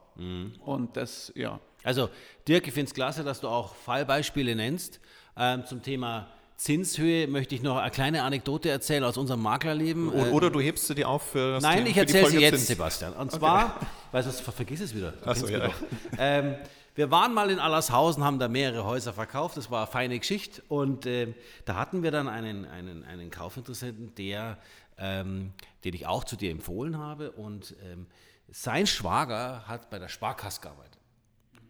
Und 0.64 0.96
das, 0.96 1.32
ja. 1.36 1.60
Also, 1.84 2.10
Dirk, 2.46 2.66
ich 2.66 2.74
finde 2.74 2.88
es 2.88 2.94
klasse, 2.94 3.22
dass 3.22 3.40
du 3.40 3.48
auch 3.48 3.74
Fallbeispiele 3.74 4.56
nennst. 4.56 5.00
Ähm, 5.36 5.64
zum 5.64 5.82
Thema 5.82 6.26
Zinshöhe 6.58 7.28
möchte 7.28 7.54
ich 7.54 7.62
noch 7.62 7.76
eine 7.78 7.90
kleine 7.90 8.24
Anekdote 8.24 8.68
erzählen 8.68 9.04
aus 9.04 9.16
unserem 9.16 9.40
Maklerleben. 9.42 10.08
O- 10.12 10.26
Äh, 10.26 10.30
Oder 10.30 10.50
du 10.50 10.60
hebst 10.60 10.88
sie 10.88 10.94
dir 10.96 11.08
auf 11.08 11.22
für 11.22 11.52
das 11.52 11.62
Nein, 11.62 11.78
Thema- 11.78 11.88
ich 11.90 11.96
erzähle 11.96 12.28
sie 12.30 12.38
jetzt, 12.40 12.54
Zins. 12.56 12.66
Sebastian. 12.66 13.12
Und 13.14 13.30
zwar, 13.30 13.78
weil 14.12 14.22
sonst 14.24 14.40
ver- 14.40 14.52
vergiss 14.52 14.80
es 14.80 14.94
wieder. 14.94 15.12
Du 15.12 15.18
Ach 15.24 15.36
so, 15.36 15.46
kennst 15.46 15.66
ja. 15.68 16.18
Ähm, 16.18 16.56
wir 16.96 17.12
waren 17.12 17.32
mal 17.32 17.48
in 17.50 17.60
Allershausen, 17.60 18.24
haben 18.24 18.40
da 18.40 18.48
mehrere 18.48 18.84
Häuser 18.84 19.12
verkauft. 19.12 19.56
Das 19.56 19.70
war 19.70 19.82
eine 19.84 19.86
feine 19.92 20.18
Geschichte. 20.18 20.60
Und 20.68 21.06
ähm, 21.06 21.34
da 21.64 21.76
hatten 21.76 22.02
wir 22.02 22.10
dann 22.10 22.28
einen, 22.28 22.64
einen, 22.66 23.04
einen 23.04 23.30
Kaufinteressenten, 23.30 24.16
der, 24.16 24.58
ähm, 24.98 25.52
den 25.84 25.94
ich 25.94 26.08
auch 26.08 26.24
zu 26.24 26.34
dir 26.34 26.50
empfohlen 26.50 26.98
habe. 26.98 27.30
Und 27.30 27.76
ähm, 27.88 28.06
sein 28.50 28.88
Schwager 28.88 29.62
hat 29.68 29.90
bei 29.90 30.00
der 30.00 30.08
Sparkasse 30.08 30.60
gearbeitet. 30.60 30.98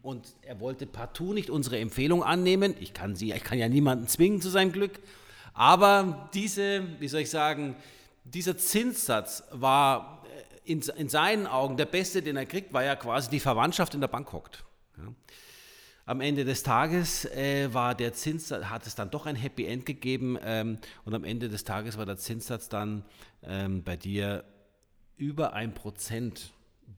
Und 0.01 0.35
er 0.41 0.59
wollte 0.59 0.85
partout 0.85 1.33
nicht 1.33 1.49
unsere 1.49 1.79
Empfehlung 1.79 2.23
annehmen. 2.23 2.75
Ich 2.79 2.93
kann, 2.93 3.15
sie, 3.15 3.31
ich 3.31 3.43
kann 3.43 3.57
ja 3.57 3.67
niemanden 3.67 4.07
zwingen 4.07 4.41
zu 4.41 4.49
seinem 4.49 4.71
Glück. 4.71 4.99
Aber 5.53 6.29
diese, 6.33 6.83
wie 6.99 7.07
soll 7.07 7.21
ich 7.21 7.29
sagen, 7.29 7.75
dieser 8.23 8.57
Zinssatz 8.57 9.43
war 9.51 10.23
äh, 10.65 10.71
in, 10.71 10.81
in 10.97 11.09
seinen 11.09 11.47
Augen 11.47 11.75
der 11.77 11.85
beste, 11.85 12.21
den 12.21 12.37
er 12.37 12.45
kriegt, 12.45 12.73
weil 12.73 12.85
ja 12.85 12.95
quasi 12.95 13.29
die 13.29 13.39
Verwandtschaft 13.39 13.93
in 13.93 14.01
der 14.01 14.07
Bank 14.07 14.31
hockt. 14.31 14.63
Ja. 14.97 15.13
Am 16.05 16.21
Ende 16.21 16.43
des 16.43 16.63
Tages 16.63 17.25
äh, 17.25 17.73
war 17.73 17.93
der 17.93 18.13
Zinssatz, 18.13 18.65
hat 18.65 18.87
es 18.87 18.95
dann 18.95 19.11
doch 19.11 19.25
ein 19.25 19.35
Happy 19.35 19.65
End 19.65 19.85
gegeben 19.85 20.39
ähm, 20.43 20.79
und 21.05 21.13
am 21.13 21.23
Ende 21.23 21.49
des 21.49 21.65
Tages 21.65 21.97
war 21.97 22.05
der 22.05 22.17
Zinssatz 22.17 22.67
dann 22.67 23.03
ähm, 23.43 23.83
bei 23.83 23.95
dir 23.95 24.43
über 25.17 25.53
ein 25.53 25.73
Prozent 25.73 26.51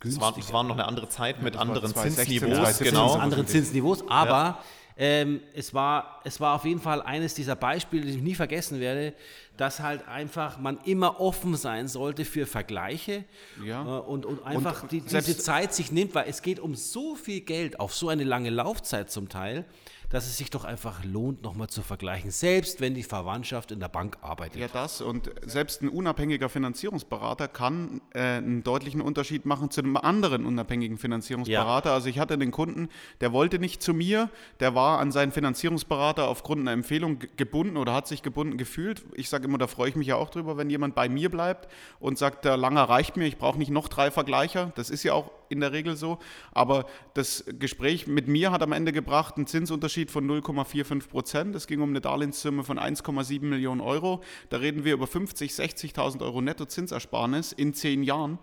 Es 0.04 0.20
war, 0.20 0.36
es 0.38 0.52
war 0.52 0.64
noch 0.64 0.76
eine 0.76 0.88
andere 0.88 1.10
Zeit 1.10 1.42
mit 1.42 1.56
anderen 1.58 1.94
2016, 1.94 2.40
Zinsniveaus, 2.40 2.78
2017, 2.78 2.94
genau. 2.94 3.14
anderen 3.16 3.46
so 3.46 3.52
Zinsniveaus, 3.52 4.04
aber 4.08 4.60
ähm, 5.04 5.40
es, 5.56 5.74
war, 5.74 6.22
es 6.26 6.40
war 6.40 6.54
auf 6.54 6.64
jeden 6.64 6.80
Fall 6.80 7.02
eines 7.02 7.34
dieser 7.34 7.56
Beispiele, 7.56 8.04
die 8.06 8.12
ich 8.18 8.22
nie 8.22 8.36
vergessen 8.36 8.80
werde, 8.80 9.14
dass 9.58 9.80
halt 9.80 10.08
einfach 10.08 10.60
man 10.60 10.78
immer 10.86 11.20
offen 11.20 11.56
sein 11.56 11.88
sollte 11.88 12.24
für 12.24 12.46
Vergleiche 12.46 13.26
Ja. 13.66 13.82
äh, 13.82 14.02
und, 14.02 14.28
und 14.28 14.46
einfach 14.46 14.88
die, 14.88 15.00
selbst- 15.00 15.28
diese 15.28 15.40
Zeit 15.40 15.74
sich 15.74 15.92
nimmt, 15.92 16.14
weil 16.14 16.26
es 16.30 16.44
geht 16.44 16.60
um 16.60 16.76
so 16.76 17.16
viel 17.16 17.42
Geld 17.42 17.80
auf 17.80 17.96
so 17.96 18.10
eine 18.10 18.24
lange 18.24 18.52
Laufzeit 18.52 19.10
zum 19.10 19.28
Teil, 19.28 19.66
dass 20.10 20.26
es 20.28 20.38
sich 20.38 20.50
doch 20.50 20.66
einfach 20.66 21.06
lohnt, 21.06 21.42
nochmal 21.42 21.70
zu 21.70 21.82
vergleichen, 21.82 22.32
selbst 22.32 22.82
wenn 22.82 22.94
die 22.94 23.04
Verwandtschaft 23.04 23.72
in 23.72 23.80
der 23.80 23.88
Bank 23.88 24.18
arbeitet. 24.22 24.60
Ja, 24.60 24.68
das. 24.68 25.00
Und 25.00 25.32
selbst 25.46 25.82
ein 25.82 25.88
unabhängiger 25.88 26.50
Finanzierungsberater 26.50 27.48
kann 27.48 28.02
äh, 28.14 28.20
einen 28.20 28.62
deutlichen 28.62 29.00
Unterschied 29.00 29.46
machen 29.46 29.72
zu 29.72 29.80
einem 29.80 29.96
anderen 29.96 30.46
unabhängigen 30.46 30.98
Finanzierungsberater. 30.98 31.94
Also 31.94 32.10
ich 32.10 32.20
hatte 32.20 32.34
einen 32.34 32.52
Kunden, 32.52 32.90
der 33.22 33.32
wollte 33.32 33.58
nicht 33.58 33.82
zu 33.82 33.94
mir, 33.94 34.30
der 34.60 34.76
war 34.76 34.91
an 35.00 35.12
seinen 35.12 35.32
Finanzierungsberater 35.32 36.28
aufgrund 36.28 36.62
einer 36.62 36.72
Empfehlung 36.72 37.20
ge- 37.20 37.30
gebunden 37.38 37.78
oder 37.78 37.94
hat 37.94 38.08
sich 38.08 38.22
gebunden 38.24 38.58
gefühlt. 38.58 39.04
Ich 39.14 39.30
sage 39.30 39.46
immer, 39.46 39.58
da 39.58 39.68
freue 39.68 39.90
ich 39.90 39.96
mich 39.96 40.08
ja 40.08 40.16
auch 40.16 40.30
drüber, 40.30 40.58
wenn 40.58 40.70
jemand 40.70 40.96
bei 40.96 41.10
mir 41.10 41.30
bleibt 41.30 41.68
und 42.00 42.18
sagt, 42.18 42.46
der 42.46 42.58
Langer 42.58 42.84
reicht 42.84 43.18
mir, 43.18 43.26
ich 43.26 43.38
brauche 43.38 43.58
nicht 43.58 43.72
noch 43.72 43.88
drei 43.88 44.12
Vergleicher. 44.12 44.72
Das 44.76 44.90
ist 44.90 45.04
ja 45.04 45.14
auch 45.14 45.32
in 45.50 45.60
der 45.60 45.72
Regel 45.72 45.96
so. 45.96 46.20
Aber 46.52 46.86
das 47.14 47.44
Gespräch 47.60 48.08
mit 48.08 48.28
mir 48.28 48.52
hat 48.52 48.62
am 48.64 48.72
Ende 48.72 48.92
gebracht 48.92 49.38
einen 49.38 49.48
Zinsunterschied 49.48 50.12
von 50.12 50.26
0,45 50.30 51.10
Prozent. 51.10 51.56
Es 51.56 51.68
ging 51.68 51.82
um 51.82 51.90
eine 51.90 52.02
Darlehenssumme 52.02 52.64
von 52.64 52.80
1,7 52.80 53.42
Millionen 53.44 53.82
Euro. 53.82 54.22
Da 54.50 54.58
reden 54.58 54.86
wir 54.86 54.94
über 54.94 55.08
50, 55.08 55.52
60.000 55.52 56.22
Euro 56.22 56.42
Nettozinsersparnis 56.42 57.52
in 57.52 57.74
zehn 57.74 58.04
Jahren. 58.04 58.40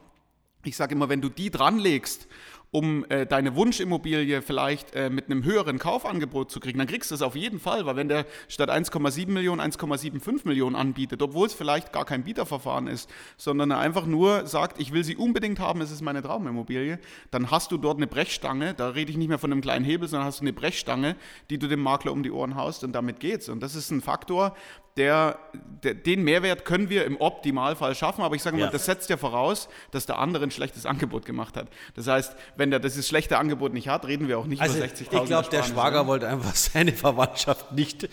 Ich 0.64 0.76
sage 0.76 0.94
immer, 0.94 1.08
wenn 1.08 1.20
du 1.20 1.28
die 1.28 1.50
dranlegst, 1.50 2.26
um 2.70 3.04
äh, 3.08 3.26
deine 3.26 3.56
Wunschimmobilie 3.56 4.42
vielleicht 4.42 4.94
äh, 4.94 5.08
mit 5.08 5.26
einem 5.26 5.44
höheren 5.44 5.78
Kaufangebot 5.78 6.50
zu 6.50 6.60
kriegen, 6.60 6.78
dann 6.78 6.86
kriegst 6.86 7.10
du 7.10 7.14
es 7.14 7.22
auf 7.22 7.34
jeden 7.34 7.60
Fall, 7.60 7.86
weil 7.86 7.96
wenn 7.96 8.08
der 8.08 8.26
statt 8.48 8.70
1,7 8.70 9.30
Millionen 9.30 9.60
1,75 9.60 10.46
Millionen 10.46 10.76
anbietet, 10.76 11.22
obwohl 11.22 11.46
es 11.46 11.54
vielleicht 11.54 11.92
gar 11.92 12.04
kein 12.04 12.24
Bieterverfahren 12.24 12.86
ist, 12.86 13.08
sondern 13.36 13.70
er 13.70 13.78
einfach 13.78 14.04
nur 14.06 14.46
sagt, 14.46 14.80
ich 14.80 14.92
will 14.92 15.02
sie 15.02 15.16
unbedingt 15.16 15.60
haben, 15.60 15.80
es 15.80 15.90
ist 15.90 16.02
meine 16.02 16.22
Traumimmobilie, 16.22 16.98
dann 17.30 17.50
hast 17.50 17.72
du 17.72 17.78
dort 17.78 17.96
eine 17.96 18.06
Brechstange, 18.06 18.74
da 18.74 18.90
rede 18.90 19.10
ich 19.10 19.16
nicht 19.16 19.28
mehr 19.28 19.38
von 19.38 19.50
einem 19.50 19.62
kleinen 19.62 19.84
Hebel, 19.84 20.08
sondern 20.08 20.26
hast 20.26 20.40
du 20.40 20.44
eine 20.44 20.52
Brechstange, 20.52 21.16
die 21.48 21.58
du 21.58 21.68
dem 21.68 21.80
Makler 21.80 22.12
um 22.12 22.22
die 22.22 22.30
Ohren 22.30 22.54
haust 22.54 22.84
und 22.84 22.92
damit 22.92 23.20
geht's. 23.20 23.48
Und 23.48 23.62
das 23.62 23.74
ist 23.74 23.90
ein 23.90 24.02
Faktor, 24.02 24.54
der, 24.98 25.38
der, 25.82 25.94
den 25.94 26.22
Mehrwert 26.24 26.64
können 26.66 26.90
wir 26.90 27.04
im 27.06 27.16
Optimalfall 27.20 27.94
schaffen, 27.94 28.22
aber 28.22 28.34
ich 28.36 28.42
sage 28.42 28.56
mal, 28.56 28.64
Ja. 28.64 28.70
das 28.70 28.84
setzt 28.84 29.08
ja 29.08 29.16
voraus, 29.16 29.68
dass 29.92 30.04
der 30.06 30.18
andere 30.18 30.44
ein 30.44 30.50
schlechtes 30.50 30.84
Angebot 30.84 31.24
gemacht 31.24 31.56
hat. 31.56 31.68
Das 31.94 32.06
heißt, 32.08 32.36
wenn 32.56 32.70
der 32.70 32.80
dieses 32.80 33.08
schlechte 33.08 33.38
Angebot 33.38 33.72
nicht 33.72 33.88
hat, 33.88 34.06
reden 34.06 34.28
wir 34.28 34.38
auch 34.38 34.46
nicht 34.46 34.60
Also 34.60 34.76
über 34.76 34.84
ich 34.86 34.92
60.000 34.92 35.26
glaube, 35.26 35.48
der 35.50 35.62
Schwager 35.62 36.00
oder? 36.00 36.06
wollte 36.08 36.28
einfach 36.28 36.54
seine 36.54 36.92
Verwandtschaft 36.92 37.72
nicht, 37.72 38.08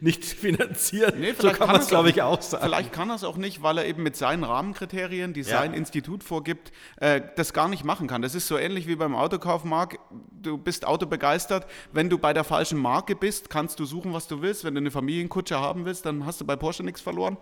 nicht 0.00 0.24
finanzieren. 0.24 1.14
Nee, 1.18 1.34
so 1.38 1.50
kann 1.50 1.66
man 1.68 1.80
es, 1.80 1.88
glaube 1.88 2.08
ich, 2.10 2.22
auch 2.22 2.40
sagen. 2.40 2.64
Vielleicht 2.64 2.92
kann 2.92 3.10
er 3.10 3.16
es 3.16 3.24
auch 3.24 3.36
nicht, 3.36 3.62
weil 3.62 3.78
er 3.78 3.86
eben 3.86 4.02
mit 4.02 4.16
seinen 4.16 4.44
Rahmenkriterien, 4.44 5.32
die 5.32 5.40
Ja. 5.42 5.58
sein 5.58 5.74
Institut 5.74 6.22
vorgibt, 6.22 6.70
äh, 6.96 7.20
das 7.36 7.52
gar 7.52 7.68
nicht 7.68 7.84
machen 7.84 8.06
kann. 8.06 8.22
Das 8.22 8.34
ist 8.36 8.46
so 8.46 8.56
ähnlich 8.56 8.86
wie 8.86 8.96
beim 8.96 9.16
Autokauf, 9.16 9.64
Marc. 9.64 9.98
Du 10.40 10.56
bist 10.56 10.86
autobegeistert. 10.86 11.66
Wenn 11.92 12.08
du 12.08 12.18
bei 12.18 12.32
der 12.32 12.44
falschen 12.44 12.78
Marke 12.78 13.16
bist, 13.16 13.50
kannst 13.50 13.80
du 13.80 13.84
suchen, 13.84 14.12
was 14.12 14.28
du 14.28 14.40
willst. 14.42 14.64
Wenn 14.64 14.74
du 14.74 14.80
eine 14.80 14.90
Familienkutsche 14.90 15.58
haben 15.58 15.84
willst, 15.84 16.06
dann 16.06 16.11
hast 16.26 16.40
du 16.40 16.44
bei 16.44 16.56
Porsche 16.56 16.82
nichts 16.82 17.00
verloren. 17.00 17.36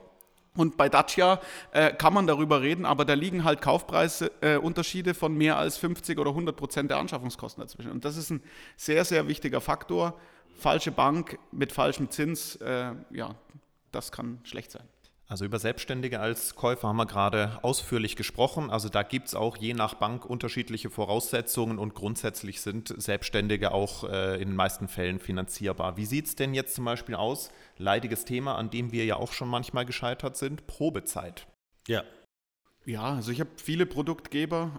Und 0.56 0.76
bei 0.76 0.88
Dacia 0.88 1.40
äh, 1.70 1.92
kann 1.92 2.12
man 2.12 2.26
darüber 2.26 2.60
reden, 2.60 2.84
aber 2.84 3.04
da 3.04 3.14
liegen 3.14 3.44
halt 3.44 3.60
Kaufpreisunterschiede 3.60 5.10
äh, 5.10 5.14
von 5.14 5.34
mehr 5.34 5.56
als 5.56 5.76
50 5.76 6.18
oder 6.18 6.30
100 6.30 6.56
Prozent 6.56 6.90
der 6.90 6.98
Anschaffungskosten 6.98 7.62
dazwischen. 7.62 7.92
Und 7.92 8.04
das 8.04 8.16
ist 8.16 8.30
ein 8.30 8.42
sehr, 8.76 9.04
sehr 9.04 9.28
wichtiger 9.28 9.60
Faktor. 9.60 10.18
Falsche 10.56 10.90
Bank 10.90 11.38
mit 11.52 11.72
falschem 11.72 12.10
Zins, 12.10 12.56
äh, 12.56 12.92
ja, 13.10 13.36
das 13.92 14.10
kann 14.10 14.40
schlecht 14.42 14.72
sein. 14.72 14.82
Also 15.30 15.44
über 15.44 15.60
Selbstständige 15.60 16.18
als 16.18 16.56
Käufer 16.56 16.88
haben 16.88 16.96
wir 16.96 17.06
gerade 17.06 17.60
ausführlich 17.62 18.16
gesprochen. 18.16 18.68
Also 18.68 18.88
da 18.88 19.04
gibt 19.04 19.28
es 19.28 19.36
auch 19.36 19.56
je 19.56 19.74
nach 19.74 19.94
Bank 19.94 20.24
unterschiedliche 20.26 20.90
Voraussetzungen 20.90 21.78
und 21.78 21.94
grundsätzlich 21.94 22.60
sind 22.60 22.92
Selbstständige 23.00 23.70
auch 23.70 24.02
äh, 24.02 24.42
in 24.42 24.48
den 24.48 24.56
meisten 24.56 24.88
Fällen 24.88 25.20
finanzierbar. 25.20 25.96
Wie 25.96 26.04
sieht 26.04 26.26
es 26.26 26.34
denn 26.34 26.52
jetzt 26.52 26.74
zum 26.74 26.84
Beispiel 26.84 27.14
aus? 27.14 27.52
Leidiges 27.78 28.24
Thema, 28.24 28.56
an 28.56 28.70
dem 28.70 28.90
wir 28.90 29.04
ja 29.04 29.14
auch 29.14 29.32
schon 29.32 29.46
manchmal 29.46 29.86
gescheitert 29.86 30.36
sind, 30.36 30.66
Probezeit. 30.66 31.46
Ja. 31.86 32.02
Ja, 32.90 33.14
also 33.14 33.30
ich 33.30 33.38
habe 33.38 33.50
viele 33.54 33.86
Produktgeber, 33.86 34.72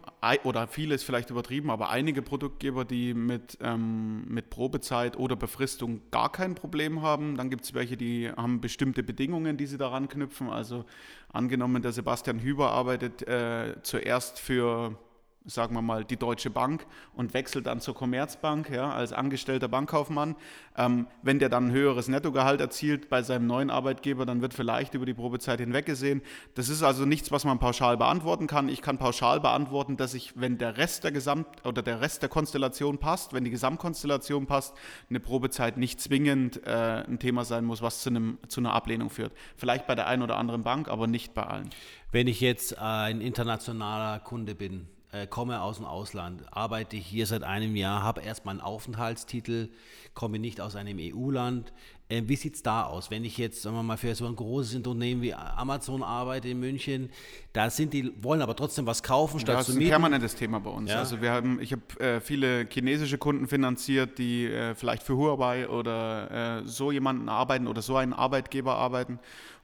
oder 0.43 0.67
viele 0.67 0.95
ist 0.95 1.04
vielleicht 1.04 1.30
übertrieben, 1.30 1.71
aber 1.71 1.91
einige 1.91 2.21
Produktgeber, 2.21 2.84
die 2.84 3.13
mit, 3.13 3.58
ähm, 3.62 4.26
mit 4.28 4.50
Probezeit 4.50 5.15
oder 5.15 5.38
Befristung 5.38 6.02
gar 6.12 6.30
kein 6.30 6.54
Problem 6.54 7.04
haben. 7.04 7.38
Dann 7.38 7.50
gibt 7.50 7.63
es 7.63 7.74
welche, 7.74 7.95
die 7.95 8.30
haben 8.30 8.60
bestimmte 8.60 9.02
Bedingungen, 9.02 9.56
die 9.56 9.65
sie 9.65 9.78
daran 9.78 10.10
knüpfen. 10.10 10.50
Also 10.50 10.84
angenommen, 11.32 11.82
der 11.84 11.93
Sebastian 11.93 12.39
Hüber 12.39 12.71
arbeitet 12.71 13.26
äh, 13.30 13.82
zuerst 13.82 14.39
für 14.39 14.97
sagen 15.45 15.75
wir 15.75 15.82
mal, 15.82 16.04
die 16.04 16.17
Deutsche 16.17 16.49
Bank 16.49 16.86
und 17.15 17.34
wechselt 17.34 17.65
dann 17.65 17.80
zur 17.80 17.95
Commerzbank 17.95 18.69
ja, 18.69 18.91
als 18.91 19.12
angestellter 19.12 19.67
Bankkaufmann. 19.67 20.36
Ähm, 20.77 21.08
wenn 21.23 21.39
der 21.39 21.49
dann 21.49 21.67
ein 21.67 21.71
höheres 21.71 22.08
Nettogehalt 22.08 22.62
erzielt 22.62 23.10
bei 23.10 23.23
seinem 23.23 23.47
neuen 23.47 23.69
Arbeitgeber, 23.69 24.25
dann 24.25 24.41
wird 24.41 24.54
vielleicht 24.54 24.93
über 24.93 25.06
die 25.06 25.13
Probezeit 25.13 25.60
hinweg 25.60 25.86
gesehen. 25.86 26.21
Das 26.54 26.69
ist 26.69 26.84
also 26.84 27.06
nichts, 27.06 27.32
was 27.32 27.43
man 27.43 27.60
pauschal 27.60 27.97
beantworten 27.97 28.47
kann. 28.47 28.69
Ich 28.69 28.82
kann 28.82 28.97
pauschal 28.97 29.39
beantworten, 29.39 29.97
dass 29.97 30.13
ich, 30.13 30.39
wenn 30.39 30.58
der 30.58 30.77
Rest 30.77 31.04
der 31.04 31.12
Gesamt 31.12 31.47
oder 31.65 31.82
der 31.82 32.01
Rest 32.01 32.21
der 32.21 32.30
Konstellation 32.30 32.99
passt, 32.99 33.34
wenn 33.34 33.43
die 33.43 33.51
Gesamtkonstellation 33.51 34.45
passt, 34.45 34.75
eine 35.10 35.19
Probezeit 35.19 35.77
nicht 35.77 35.99
zwingend 35.99 36.65
äh, 36.65 37.04
ein 37.08 37.19
Thema 37.19 37.45
sein 37.45 37.65
muss, 37.65 37.82
was 37.82 38.01
zu, 38.01 38.10
einem, 38.10 38.38
zu 38.47 38.62
einer 38.62 38.73
Ablehnung 38.73 39.10
führt. 39.10 39.34
Vielleicht 39.56 39.88
bei 39.88 39.95
der 39.95 40.08
einen 40.08 40.21
oder 40.21 40.38
anderen 40.38 40.63
Bank, 40.63 40.88
aber 40.88 41.08
nicht 41.08 41.34
bei 41.34 41.43
allen. 41.43 41.69
Wenn 42.12 42.27
ich 42.27 42.41
jetzt 42.41 42.77
ein 42.77 43.21
internationaler 43.21 44.19
Kunde 44.19 44.54
bin, 44.54 44.88
äh, 45.12 45.28
komme 45.28 45.62
aus 45.62 45.78
dem 45.78 45.86
Ausland, 45.86 46.43
arbeite 46.52 46.95
hier 46.95 47.26
seit 47.26 47.43
einem 47.43 47.76
Jahr, 47.76 48.02
habe 48.02 48.21
erstmal 48.21 48.54
einen 48.54 48.62
Aufenthaltstitel, 48.62 49.69
komme 50.13 50.39
nicht 50.39 50.62
aus 50.62 50.78
einem 50.78 50.97
EU-Land. 51.02 51.74
Äh, 52.08 52.24
wie 52.28 52.38
sieht 52.38 52.56
es 52.56 52.63
da 52.63 52.84
aus? 52.84 53.12
Wenn 53.12 53.26
ich 53.26 53.38
jetzt, 53.38 53.62
sagen 53.62 53.76
wir 53.76 53.84
mal, 53.84 53.97
für 53.97 54.15
so 54.15 54.26
ein 54.26 54.38
großes 54.38 54.76
Unternehmen 54.76 55.21
wie 55.21 55.34
Amazon 55.34 56.02
arbeite 56.02 56.47
in 56.47 56.62
München, 56.62 57.10
da 57.52 57.69
sind 57.69 57.91
die, 57.93 58.12
wollen 58.24 58.41
aber 58.41 58.56
trotzdem 58.56 58.86
was 58.86 59.04
kaufen, 59.04 59.41
statt 59.41 59.58
das 59.58 59.65
zu 59.65 59.74
ist 59.74 59.80
ein 59.80 59.89
permanentes 59.89 60.36
Thema 60.36 60.62
bei 60.62 60.69
uns. 60.69 60.89
Ja. 60.89 61.00
Also 61.00 61.21
wir 61.21 61.32
haben, 61.32 61.60
ich 61.60 61.74
habe 61.74 62.00
äh, 62.00 62.21
viele 62.21 62.67
chinesische 62.71 63.17
Kunden 63.17 63.50
finanziert, 63.50 64.17
die 64.17 64.45
äh, 64.45 64.76
vielleicht 64.76 65.04
für 65.04 65.17
Huawei 65.17 65.67
oder 65.67 66.62
so 66.65 66.91
jemanden 66.91 67.28
arbeiten 67.28 67.67
oder 67.67 67.82
so 67.82 67.97
einen 67.97 68.13
Arbeitgeber 68.13 68.76
arbeiten. 68.76 69.19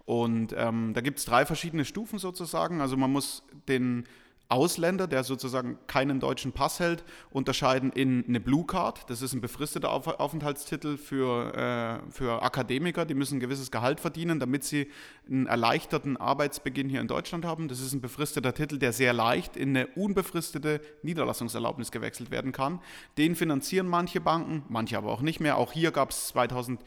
Und 0.06 0.54
ähm, 0.58 0.94
da 0.94 1.02
gibt 1.02 1.20
es 1.20 1.26
drei 1.26 1.46
verschiedene 1.46 1.86
Stufen 1.86 2.20
sozusagen. 2.20 2.82
Also 2.82 2.98
man 2.98 3.12
muss 3.12 3.44
den 3.68 4.06
Ausländer, 4.50 5.08
der 5.08 5.24
sozusagen 5.24 5.78
keinen 5.88 6.20
deutschen 6.20 6.54
Pass 6.54 6.80
hält, 6.80 7.04
unterscheiden 7.32 7.92
in 7.92 8.24
eine 8.28 8.40
Blue 8.40 8.66
Card. 8.66 9.10
Das 9.10 9.22
ist 9.22 9.34
ein 9.34 9.42
befristeter 9.42 9.92
Auf 9.92 10.08
Aufenthaltstitel 10.08 10.98
für, 10.98 11.54
äh, 11.54 12.12
für 12.12 12.42
Akademiker. 12.42 13.06
Die 13.06 13.14
müssen 13.14 13.38
ein 13.38 13.40
gewisses 13.40 13.72
Gehalt 13.72 14.00
verdienen, 14.00 14.40
damit 14.40 14.64
sie 14.64 14.90
einen 15.30 15.48
erleichterten 15.48 16.16
Arbeitsbeginn 16.16 16.88
hier 16.88 17.02
in 17.02 17.08
Deutschland 17.08 17.44
haben. 17.44 17.68
Das 17.68 17.82
ist 17.82 17.94
ein 17.94 18.02
befristeter 18.02 18.54
Titel, 18.54 18.80
der 18.80 18.94
sehr 18.94 19.12
leicht 19.12 19.58
in 19.58 19.70
eine 19.70 19.88
unbefristete 19.88 20.80
Niederlassungserlaubnis 21.04 21.92
gewechselt 21.92 22.32
werden 22.32 22.54
kann. 22.54 22.80
Den 23.18 23.36
finanzieren 23.36 23.88
manche 23.88 24.22
Banken, 24.22 24.64
manche 24.70 24.98
aber 24.98 25.12
auch 25.12 25.22
nicht 25.22 25.42
mehr. 25.42 25.58
Auch 25.58 25.74
hier 25.74 25.92
gab 25.92 26.12
es 26.12 26.28
2000 26.28 26.80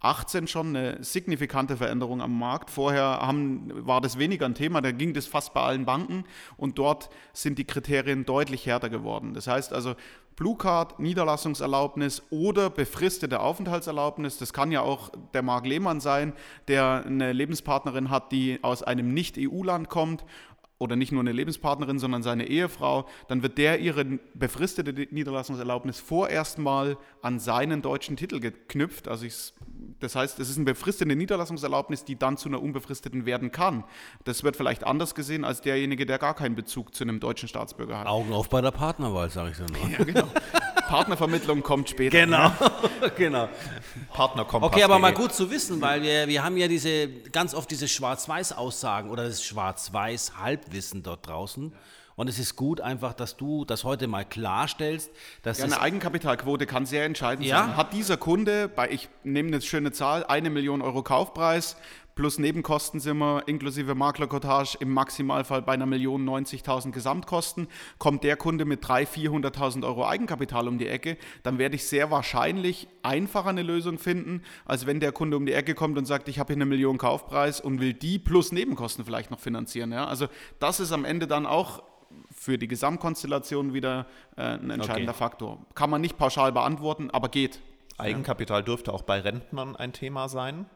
18 0.00 0.46
schon 0.46 0.76
eine 0.76 1.02
signifikante 1.02 1.76
Veränderung 1.76 2.22
am 2.22 2.38
Markt. 2.38 2.70
Vorher 2.70 3.02
haben, 3.02 3.86
war 3.86 4.00
das 4.00 4.18
weniger 4.18 4.46
ein 4.46 4.54
Thema, 4.54 4.80
da 4.80 4.92
ging 4.92 5.12
das 5.12 5.26
fast 5.26 5.54
bei 5.54 5.60
allen 5.60 5.84
Banken 5.84 6.24
und 6.56 6.78
dort 6.78 7.10
sind 7.32 7.58
die 7.58 7.64
Kriterien 7.64 8.24
deutlich 8.24 8.66
härter 8.66 8.90
geworden. 8.90 9.34
Das 9.34 9.48
heißt 9.48 9.72
also, 9.72 9.96
Blue 10.38 10.56
Card, 10.56 11.00
Niederlassungserlaubnis 11.00 12.22
oder 12.30 12.70
befristete 12.70 13.40
Aufenthaltserlaubnis. 13.40 14.38
Das 14.38 14.52
kann 14.52 14.70
ja 14.70 14.82
auch 14.82 15.10
der 15.34 15.42
Marc 15.42 15.66
Lehmann 15.66 15.98
sein, 15.98 16.32
der 16.68 17.02
eine 17.04 17.32
Lebenspartnerin 17.32 18.08
hat, 18.08 18.30
die 18.30 18.60
aus 18.62 18.84
einem 18.84 19.12
Nicht-EU-Land 19.12 19.88
kommt 19.88 20.24
oder 20.78 20.96
nicht 20.96 21.12
nur 21.12 21.20
eine 21.20 21.32
Lebenspartnerin, 21.32 21.98
sondern 21.98 22.22
seine 22.22 22.46
Ehefrau, 22.46 23.08
dann 23.26 23.42
wird 23.42 23.58
der 23.58 23.80
ihre 23.80 24.04
befristete 24.34 24.92
Niederlassungserlaubnis 25.12 25.98
vorerst 25.98 26.58
mal 26.58 26.96
an 27.20 27.40
seinen 27.40 27.82
deutschen 27.82 28.16
Titel 28.16 28.38
geknüpft. 28.38 29.08
Also 29.08 29.26
ich, 29.26 29.52
das 29.98 30.14
heißt, 30.14 30.38
es 30.38 30.48
ist 30.48 30.56
eine 30.56 30.64
befristete 30.64 31.14
Niederlassungserlaubnis, 31.16 32.04
die 32.04 32.16
dann 32.16 32.36
zu 32.36 32.48
einer 32.48 32.62
unbefristeten 32.62 33.26
werden 33.26 33.50
kann. 33.50 33.84
Das 34.24 34.44
wird 34.44 34.56
vielleicht 34.56 34.84
anders 34.84 35.14
gesehen 35.14 35.44
als 35.44 35.60
derjenige, 35.62 36.06
der 36.06 36.18
gar 36.18 36.34
keinen 36.34 36.54
Bezug 36.54 36.94
zu 36.94 37.02
einem 37.02 37.18
deutschen 37.18 37.48
Staatsbürger 37.48 37.98
hat. 37.98 38.06
Augen 38.06 38.32
auf 38.32 38.48
bei 38.48 38.60
der 38.60 38.70
Partnerwahl, 38.70 39.30
sage 39.30 39.50
ich 39.50 39.58
dann 39.58 39.72
mal. 39.72 39.90
Ja, 39.90 40.04
genau. 40.04 40.28
Partnervermittlung 40.88 41.62
kommt 41.62 41.88
später. 41.90 42.18
Genau, 42.18 42.50
genau. 43.16 43.48
Partnerkompass. 44.12 44.70
Okay, 44.72 44.82
aber 44.82 44.98
mal 44.98 45.12
gut 45.12 45.32
zu 45.32 45.50
wissen, 45.50 45.80
weil 45.80 46.02
wir, 46.02 46.26
wir 46.26 46.42
haben 46.42 46.56
ja 46.56 46.66
diese 46.66 47.08
ganz 47.30 47.54
oft 47.54 47.70
diese 47.70 47.86
Schwarz-Weiß-Aussagen 47.86 49.10
oder 49.10 49.24
das 49.24 49.44
Schwarz-Weiß-Halbwissen 49.44 51.02
dort 51.02 51.26
draußen. 51.26 51.72
Und 52.16 52.28
es 52.28 52.40
ist 52.40 52.56
gut 52.56 52.80
einfach, 52.80 53.14
dass 53.14 53.36
du 53.36 53.64
das 53.64 53.84
heute 53.84 54.08
mal 54.08 54.24
klarstellst, 54.24 55.08
dass 55.42 55.58
Ja, 55.58 55.66
eine 55.66 55.80
Eigenkapitalquote 55.80 56.66
kann 56.66 56.84
sehr 56.84 57.04
entscheidend 57.04 57.46
Ja. 57.46 57.60
sein. 57.64 57.76
Hat 57.76 57.92
dieser 57.92 58.16
Kunde, 58.16 58.66
bei, 58.68 58.90
ich 58.90 59.08
nehme 59.22 59.48
eine 59.48 59.60
schöne 59.60 59.92
Zahl, 59.92 60.24
eine 60.24 60.50
Million 60.50 60.82
Euro 60.82 61.04
Kaufpreis 61.04 61.76
plus 62.18 62.40
Nebenkosten 62.40 62.98
sind 62.98 63.18
wir 63.18 63.46
inklusive 63.46 63.94
Maklercottage 63.94 64.76
im 64.80 64.92
Maximalfall 64.92 65.62
bei 65.62 65.74
einer 65.74 65.86
Million 65.86 66.28
90.000 66.28 66.90
Gesamtkosten. 66.90 67.68
Kommt 67.98 68.24
der 68.24 68.36
Kunde 68.36 68.64
mit 68.64 68.84
300.000, 68.84 69.52
400.000 69.54 69.84
Euro 69.86 70.04
Eigenkapital 70.04 70.66
um 70.66 70.78
die 70.78 70.88
Ecke, 70.88 71.16
dann 71.44 71.58
werde 71.58 71.76
ich 71.76 71.86
sehr 71.86 72.10
wahrscheinlich 72.10 72.88
einfacher 73.04 73.50
eine 73.50 73.62
Lösung 73.62 73.98
finden, 73.98 74.42
als 74.64 74.84
wenn 74.84 74.98
der 74.98 75.12
Kunde 75.12 75.36
um 75.36 75.46
die 75.46 75.52
Ecke 75.52 75.76
kommt 75.76 75.96
und 75.96 76.06
sagt, 76.06 76.26
ich 76.26 76.40
habe 76.40 76.48
hier 76.48 76.56
eine 76.56 76.66
Million 76.66 76.98
Kaufpreis 76.98 77.60
und 77.60 77.80
will 77.80 77.94
die 77.94 78.18
plus 78.18 78.50
Nebenkosten 78.50 79.04
vielleicht 79.04 79.30
noch 79.30 79.38
finanzieren. 79.38 79.92
Ja? 79.92 80.08
Also 80.08 80.26
das 80.58 80.80
ist 80.80 80.90
am 80.90 81.04
Ende 81.04 81.28
dann 81.28 81.46
auch 81.46 81.84
für 82.34 82.58
die 82.58 82.66
Gesamtkonstellation 82.66 83.74
wieder 83.74 84.06
äh, 84.36 84.42
ein 84.42 84.70
entscheidender 84.70 85.12
Okay. 85.12 85.18
Faktor. 85.18 85.64
Kann 85.76 85.88
man 85.88 86.00
nicht 86.00 86.18
pauschal 86.18 86.50
beantworten, 86.50 87.10
aber 87.12 87.28
geht. 87.28 87.60
Eigenkapital 87.96 88.64
dürfte 88.64 88.92
auch 88.92 89.02
bei 89.02 89.20
Rentnern 89.20 89.76
ein 89.76 89.92
Thema 89.92 90.28
sein. 90.28 90.66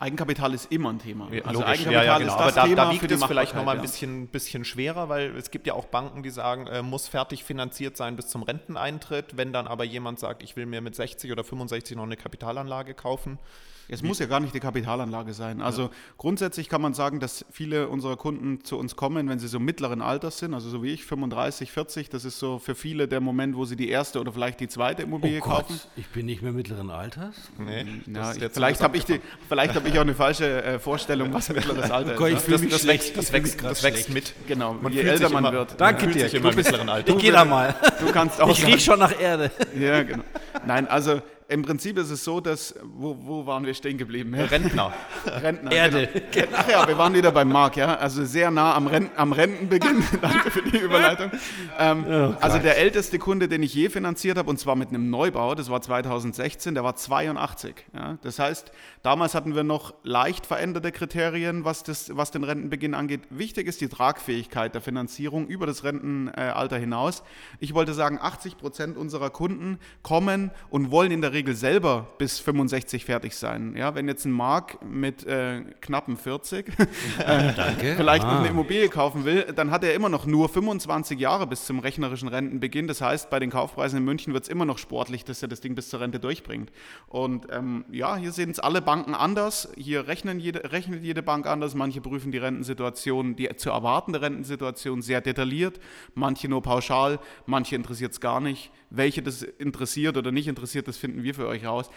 Eigenkapital 0.00 0.54
ist 0.54 0.72
immer 0.72 0.90
ein 0.90 0.98
Thema. 0.98 1.28
Also 1.44 1.60
Logisch, 1.60 1.84
ja, 1.84 2.02
ja, 2.02 2.16
genau. 2.16 2.30
ist 2.30 2.34
Aber 2.34 2.46
das 2.46 2.54
da, 2.54 2.64
Thema 2.64 2.76
da 2.86 2.90
wiegt 2.90 3.10
es 3.10 3.22
vielleicht 3.22 3.54
nochmal 3.54 3.76
ein 3.76 3.82
bisschen, 3.82 4.28
bisschen 4.28 4.64
schwerer, 4.64 5.10
weil 5.10 5.36
es 5.36 5.50
gibt 5.50 5.66
ja 5.66 5.74
auch 5.74 5.84
Banken, 5.84 6.22
die 6.22 6.30
sagen, 6.30 6.66
äh, 6.68 6.80
muss 6.80 7.06
fertig 7.06 7.44
finanziert 7.44 7.98
sein 7.98 8.16
bis 8.16 8.28
zum 8.28 8.42
Renteneintritt. 8.42 9.36
Wenn 9.36 9.52
dann 9.52 9.66
aber 9.66 9.84
jemand 9.84 10.18
sagt, 10.18 10.42
ich 10.42 10.56
will 10.56 10.64
mir 10.64 10.80
mit 10.80 10.94
60 10.94 11.30
oder 11.30 11.44
65 11.44 11.98
noch 11.98 12.04
eine 12.04 12.16
Kapitalanlage 12.16 12.94
kaufen, 12.94 13.38
Es 13.88 14.02
muss 14.02 14.18
ja 14.20 14.26
gar 14.26 14.40
nicht 14.40 14.54
die 14.54 14.60
Kapitalanlage 14.60 15.32
sein. 15.34 15.60
Also 15.62 15.90
grundsätzlich 16.18 16.68
kann 16.68 16.80
man 16.80 16.94
sagen, 16.94 17.18
dass 17.20 17.44
viele 17.50 17.88
unserer 17.88 18.16
Kunden 18.16 18.62
zu 18.64 18.78
uns 18.78 18.94
kommen, 18.96 19.28
wenn 19.28 19.38
sie 19.38 19.48
so 19.48 19.58
mittleren 19.58 20.00
Alters 20.02 20.38
sind, 20.38 20.54
also 20.54 20.68
so 20.70 20.82
wie 20.82 20.92
ich, 20.92 21.04
35, 21.04 21.72
40. 21.72 22.08
Das 22.08 22.24
ist 22.24 22.38
so 22.38 22.58
für 22.58 22.74
viele 22.74 23.08
der 23.08 23.20
Moment, 23.20 23.56
wo 23.56 23.64
sie 23.64 23.76
die 23.76 23.88
erste 23.88 24.20
oder 24.20 24.32
vielleicht 24.32 24.60
die 24.60 24.68
zweite 24.68 25.02
Immobilie 25.02 25.40
oh 25.40 25.44
Gott, 25.44 25.66
kaufen. 25.68 25.80
ich 25.96 26.06
bin 26.08 26.26
nicht 26.26 26.42
mehr 26.42 26.52
mittleren 26.52 26.90
Alters. 26.90 27.34
nee, 27.58 27.80
Ja, 28.06 28.20
das 28.20 28.36
ist 28.36 28.42
ich, 28.42 28.52
vielleicht 28.52 28.80
habe 28.80 28.96
ich, 28.96 29.04
die- 29.04 29.20
vielleicht 29.48 29.74
hab 29.74 29.86
ich 29.86 29.96
auch 29.96 30.02
eine 30.02 30.14
falsche 30.14 30.62
äh, 30.62 30.78
Vorstellung, 30.78 31.32
was 31.32 31.48
mittleres 31.48 31.90
Alter 31.90 32.14
Gott, 32.14 32.28
ich 32.30 32.34
ist. 32.36 32.48
mich 32.60 32.70
das, 32.70 32.82
schlecht. 32.82 33.04
wächst, 33.04 33.16
das 33.16 33.26
Ich 33.26 33.32
wächst, 33.32 33.64
das 33.64 33.82
wächst 33.82 34.10
mit. 34.10 34.34
Genau, 34.46 34.74
Man 34.74 34.92
je 34.92 35.00
älter 35.00 35.28
man 35.30 35.44
immer- 35.44 35.52
wird. 35.52 35.74
Danke 35.80 36.06
dir. 36.08 36.24
Alter. 36.24 37.08
Ich 37.08 37.18
gehe 37.18 37.32
da 37.32 37.44
mal. 37.44 37.74
Du 38.00 38.12
kannst 38.12 38.40
auch 38.40 38.48
Ich 38.50 38.66
riech 38.66 38.84
schon 38.84 38.98
nach 38.98 39.18
Erde. 39.20 39.50
Ja, 39.78 40.02
genau. 40.02 40.22
Nein, 40.66 40.86
also 40.88 41.20
im 41.50 41.62
Prinzip 41.62 41.98
ist 41.98 42.10
es 42.10 42.22
so, 42.22 42.40
dass, 42.40 42.76
wo, 42.84 43.16
wo 43.22 43.44
waren 43.44 43.66
wir 43.66 43.74
stehen 43.74 43.98
geblieben? 43.98 44.34
Rentner. 44.34 44.92
Rentner. 45.26 45.72
Erde. 45.72 46.08
Genau. 46.30 46.46
Ach 46.56 46.68
ja, 46.68 46.86
wir 46.86 46.96
waren 46.96 47.12
wieder 47.12 47.32
beim 47.32 47.48
Marc, 47.48 47.76
ja. 47.76 47.96
Also 47.96 48.24
sehr 48.24 48.52
nah 48.52 48.76
am, 48.76 48.86
Ren 48.86 49.10
am 49.16 49.32
Rentenbeginn. 49.32 50.04
Danke 50.22 50.52
für 50.52 50.62
die 50.62 50.76
Überleitung. 50.76 51.32
Ähm, 51.76 52.36
also 52.40 52.58
der 52.58 52.78
älteste 52.78 53.18
Kunde, 53.18 53.48
den 53.48 53.64
ich 53.64 53.74
je 53.74 53.88
finanziert 53.88 54.38
habe, 54.38 54.48
und 54.48 54.60
zwar 54.60 54.76
mit 54.76 54.90
einem 54.90 55.10
Neubau, 55.10 55.56
das 55.56 55.70
war 55.70 55.82
2016, 55.82 56.74
der 56.74 56.84
war 56.84 56.94
82. 56.94 57.74
Ja. 57.94 58.16
Das 58.22 58.38
heißt, 58.38 58.70
damals 59.02 59.34
hatten 59.34 59.56
wir 59.56 59.64
noch 59.64 59.94
leicht 60.04 60.46
veränderte 60.46 60.92
Kriterien, 60.92 61.64
was, 61.64 61.82
das, 61.82 62.16
was 62.16 62.30
den 62.30 62.44
Rentenbeginn 62.44 62.94
angeht. 62.94 63.22
Wichtig 63.30 63.66
ist 63.66 63.80
die 63.80 63.88
Tragfähigkeit 63.88 64.72
der 64.72 64.82
Finanzierung 64.82 65.48
über 65.48 65.66
das 65.66 65.82
Rentenalter 65.82 66.78
hinaus. 66.78 67.24
Ich 67.58 67.74
wollte 67.74 67.92
sagen, 67.92 68.20
80 68.22 68.56
Prozent 68.56 68.96
unserer 68.96 69.30
Kunden 69.30 69.80
kommen 70.02 70.52
und 70.70 70.92
wollen 70.92 71.10
in 71.10 71.20
der 71.20 71.32
Regel 71.32 71.39
selber 71.48 72.06
bis 72.18 72.38
65 72.38 73.04
fertig 73.04 73.34
sein. 73.36 73.74
Ja, 73.76 73.94
wenn 73.94 74.06
jetzt 74.08 74.24
ein 74.24 74.30
Mark 74.32 74.78
mit 74.84 75.26
äh, 75.26 75.62
knappen 75.80 76.16
40 76.16 76.66
Danke. 77.56 77.94
vielleicht 77.96 78.22
noch 78.24 78.30
Ah. 78.32 78.38
eine 78.40 78.48
Immobilie 78.48 78.88
kaufen 78.88 79.24
will, 79.24 79.44
dann 79.54 79.70
hat 79.70 79.82
er 79.84 79.94
immer 79.94 80.08
noch 80.08 80.26
nur 80.26 80.48
25 80.48 81.18
Jahre 81.18 81.46
bis 81.46 81.66
zum 81.66 81.78
rechnerischen 81.78 82.28
Rentenbeginn. 82.28 82.86
Das 82.86 83.00
heißt, 83.00 83.30
bei 83.30 83.38
den 83.40 83.50
Kaufpreisen 83.50 83.98
in 83.98 84.04
München 84.04 84.32
wird 84.32 84.44
es 84.44 84.48
immer 84.48 84.64
noch 84.64 84.78
sportlich, 84.78 85.24
dass 85.24 85.42
er 85.42 85.48
das 85.48 85.60
Ding 85.60 85.74
bis 85.74 85.88
zur 85.88 86.00
Rente 86.00 86.20
durchbringt. 86.20 86.70
Und 87.08 87.46
ähm, 87.50 87.84
ja, 87.90 88.16
hier 88.16 88.32
sehen 88.32 88.50
es 88.50 88.58
alle 88.60 88.80
Banken 88.82 89.14
anders. 89.14 89.68
Hier 89.76 90.06
rechnen 90.06 90.38
jede, 90.40 90.70
rechnet 90.72 91.02
jede 91.02 91.22
Bank 91.22 91.46
anders. 91.46 91.74
Manche 91.74 92.00
prüfen 92.00 92.30
die 92.32 92.38
Rentensituation, 92.38 93.36
die 93.36 93.48
zu 93.56 93.70
erwartende 93.70 94.20
Rentensituation 94.20 95.02
sehr 95.02 95.20
detailliert, 95.20 95.80
manche 96.14 96.48
nur 96.48 96.62
pauschal, 96.62 97.18
manche 97.46 97.76
interessiert 97.76 98.12
es 98.12 98.20
gar 98.20 98.40
nicht. 98.40 98.70
Welche 98.90 99.22
das 99.22 99.42
interessiert 99.42 100.16
oder 100.16 100.32
nicht 100.32 100.48
interessiert, 100.48 100.88
das 100.88 100.96
finden 100.96 101.22
wir 101.22 101.34
für 101.34 101.46
euch 101.46 101.64
raus 101.64 101.90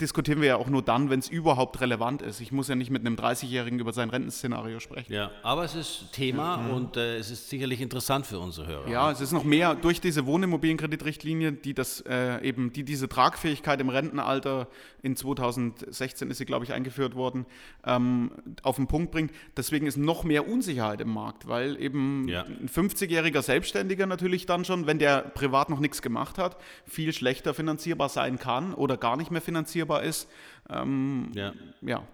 diskutieren 0.00 0.40
wir 0.40 0.48
ja 0.48 0.56
auch 0.56 0.68
nur 0.68 0.82
dann, 0.82 1.10
wenn 1.10 1.18
es 1.18 1.28
überhaupt 1.28 1.80
relevant 1.80 2.22
ist. 2.22 2.40
Ich 2.40 2.52
muss 2.52 2.68
ja 2.68 2.76
nicht 2.76 2.90
mit 2.90 3.04
einem 3.04 3.16
30-Jährigen 3.16 3.80
über 3.80 3.92
sein 3.92 4.08
Rentenszenario 4.08 4.78
sprechen. 4.78 5.12
Ja, 5.12 5.30
aber 5.42 5.64
es 5.64 5.74
ist 5.74 6.12
Thema 6.12 6.58
mhm. 6.58 6.70
und 6.70 6.96
äh, 6.96 7.16
es 7.16 7.30
ist 7.30 7.50
sicherlich 7.50 7.80
interessant 7.80 8.26
für 8.26 8.38
unsere 8.38 8.68
Hörer. 8.68 8.88
Ja, 8.88 9.10
es 9.10 9.20
ist 9.20 9.32
noch 9.32 9.44
mehr 9.44 9.74
durch 9.74 10.00
diese 10.00 10.24
Wohnimmobilienkreditrichtlinie, 10.24 11.52
die 11.52 11.74
das 11.74 12.00
äh, 12.02 12.40
eben, 12.46 12.72
die 12.72 12.84
diese 12.84 13.08
Tragfähigkeit 13.08 13.80
im 13.80 13.88
Rentenalter 13.88 14.68
in 15.02 15.16
2016 15.16 16.30
ist 16.30 16.38
sie, 16.38 16.44
glaube 16.44 16.64
ich, 16.64 16.72
eingeführt 16.72 17.14
worden, 17.14 17.44
ähm, 17.84 18.30
auf 18.62 18.76
den 18.76 18.86
Punkt 18.86 19.10
bringt. 19.10 19.32
Deswegen 19.56 19.86
ist 19.86 19.96
noch 19.96 20.24
mehr 20.24 20.46
Unsicherheit 20.46 21.00
im 21.00 21.12
Markt, 21.12 21.48
weil 21.48 21.80
eben 21.80 22.28
ja. 22.28 22.44
ein 22.44 22.68
50-jähriger 22.68 23.42
Selbstständiger 23.42 24.06
natürlich 24.06 24.46
dann 24.46 24.64
schon, 24.64 24.86
wenn 24.86 24.98
der 24.98 25.22
privat 25.22 25.70
noch 25.70 25.80
nichts 25.80 26.02
gemacht 26.02 26.38
hat, 26.38 26.56
viel 26.86 27.12
schlechter 27.12 27.52
finanzierbar 27.52 28.08
sein 28.08 28.38
kann 28.38 28.74
oder 28.74 28.96
gar 28.96 29.16
nicht 29.16 29.30
mehr 29.30 29.39
finanzierbar 29.40 30.02
ist. 30.02 30.28
Ähm, 30.68 31.30
ja. 31.34 31.52
ja. 31.82 32.06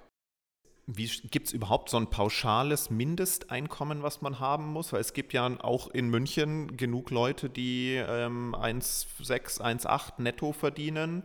Gibt 0.88 1.48
es 1.48 1.52
überhaupt 1.52 1.90
so 1.90 1.96
ein 1.96 2.10
pauschales 2.10 2.90
Mindesteinkommen, 2.90 4.04
was 4.04 4.22
man 4.22 4.38
haben 4.38 4.66
muss? 4.66 4.92
Weil 4.92 5.00
es 5.00 5.14
gibt 5.14 5.32
ja 5.32 5.50
auch 5.60 5.88
in 5.88 6.08
München 6.10 6.76
genug 6.76 7.10
Leute, 7.10 7.50
die 7.50 7.94
ähm, 7.96 8.54
1,6, 8.54 9.60
1,8 9.60 10.22
netto 10.22 10.52
verdienen. 10.52 11.24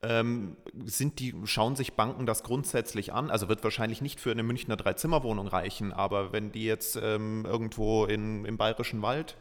Ähm, 0.00 0.56
sind 0.84 1.18
die, 1.18 1.34
schauen 1.44 1.76
sich 1.76 1.94
Banken 1.94 2.24
das 2.24 2.42
grundsätzlich 2.44 3.12
an? 3.12 3.30
Also 3.30 3.48
wird 3.48 3.62
wahrscheinlich 3.62 4.00
nicht 4.00 4.20
für 4.20 4.30
eine 4.30 4.42
Münchner 4.42 4.76
Dreizimmerwohnung 4.76 5.48
reichen, 5.48 5.92
aber 5.92 6.32
wenn 6.32 6.52
die 6.52 6.64
jetzt 6.64 6.96
ähm, 6.96 7.44
irgendwo 7.46 8.06
in, 8.06 8.44
im 8.44 8.56
Bayerischen 8.56 9.02
Wald 9.02 9.36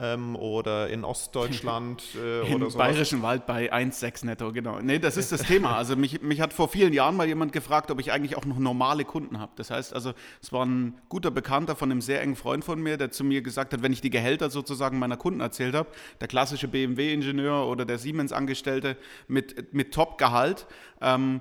ähm, 0.00 0.36
oder 0.36 0.88
in 0.88 1.04
Ostdeutschland 1.04 2.02
äh, 2.16 2.50
Im. 2.50 2.66
Bayerischen 2.72 3.22
Wald 3.22 3.46
bei 3.46 3.72
1,6 3.72 4.24
netto, 4.24 4.52
genau. 4.52 4.80
Nee, 4.80 4.98
das 4.98 5.16
ist 5.16 5.32
das 5.32 5.42
Thema. 5.42 5.76
Also 5.76 5.96
mich, 5.96 6.22
mich 6.22 6.40
hat 6.40 6.52
vor 6.52 6.68
vielen 6.68 6.92
Jahren 6.92 7.16
mal 7.16 7.26
jemand 7.26 7.52
gefragt, 7.52 7.90
ob 7.90 8.00
ich 8.00 8.12
eigentlich 8.12 8.36
auch 8.36 8.44
noch 8.44 8.58
normale 8.58 9.04
Kunden 9.04 9.38
habe. 9.38 9.52
Das 9.56 9.70
heißt 9.70 9.94
also, 9.94 10.12
es 10.40 10.52
war 10.52 10.64
ein 10.64 10.94
guter 11.08 11.30
Bekannter 11.30 11.76
von 11.76 11.90
einem 11.90 12.00
sehr 12.00 12.22
engen 12.22 12.36
Freund 12.36 12.64
von 12.64 12.80
mir, 12.80 12.96
der 12.96 13.10
zu 13.10 13.24
mir 13.24 13.42
gesagt 13.42 13.72
hat, 13.72 13.82
wenn 13.82 13.92
ich 13.92 14.00
die 14.00 14.10
Gehälter 14.10 14.50
sozusagen 14.50 14.98
meiner 14.98 15.16
Kunden 15.16 15.40
erzählt 15.40 15.74
habe, 15.74 15.90
der 16.20 16.28
klassische 16.28 16.68
BMW-Ingenieur 16.68 17.66
oder 17.66 17.84
der 17.84 17.98
Siemens-Angestellte 17.98 18.96
mit, 19.28 19.74
mit 19.74 19.92
Top-Gehalt 19.92 20.66
ähm, 21.00 21.40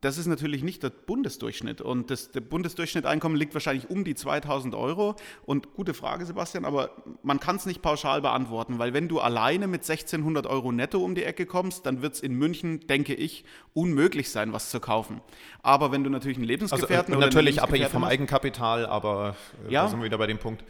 das 0.00 0.16
ist 0.16 0.26
natürlich 0.26 0.62
nicht 0.62 0.82
der 0.82 0.90
Bundesdurchschnitt. 0.90 1.82
Und 1.82 2.10
das, 2.10 2.30
der 2.30 2.40
Bundesdurchschnitteinkommen 2.40 3.36
liegt 3.36 3.52
wahrscheinlich 3.52 3.90
um 3.90 4.04
die 4.04 4.14
2000 4.14 4.74
Euro. 4.74 5.16
Und 5.44 5.74
gute 5.74 5.92
Frage, 5.92 6.24
Sebastian, 6.24 6.64
aber 6.64 6.90
man 7.22 7.38
kann 7.38 7.56
es 7.56 7.66
nicht 7.66 7.82
pauschal 7.82 8.22
beantworten, 8.22 8.78
weil 8.78 8.94
wenn 8.94 9.08
du 9.08 9.20
alleine 9.20 9.66
mit 9.66 9.82
1600 9.82 10.46
Euro 10.46 10.72
netto 10.72 10.98
um 11.04 11.14
die 11.14 11.24
Ecke 11.24 11.44
kommst, 11.44 11.84
dann 11.84 12.00
wird 12.00 12.14
es 12.14 12.20
in 12.20 12.34
München, 12.34 12.80
denke 12.86 13.14
ich, 13.14 13.44
unmöglich 13.74 14.30
sein, 14.30 14.52
was 14.54 14.70
zu 14.70 14.80
kaufen. 14.80 15.20
Aber 15.62 15.92
wenn 15.92 16.02
du 16.02 16.08
natürlich 16.08 16.38
einen 16.38 16.46
Lebensgefährten 16.46 17.14
also, 17.14 17.22
äh, 17.22 17.26
natürlich 17.26 17.60
abhängig 17.60 17.88
vom 17.88 18.04
Eigenkapital, 18.04 18.86
aber 18.86 19.36
äh, 19.68 19.72
ja, 19.72 19.82
da 19.82 19.88
sind 19.88 19.98
wir 20.00 20.06
wieder 20.06 20.18
bei 20.18 20.26
dem 20.26 20.38
Punkt. 20.38 20.64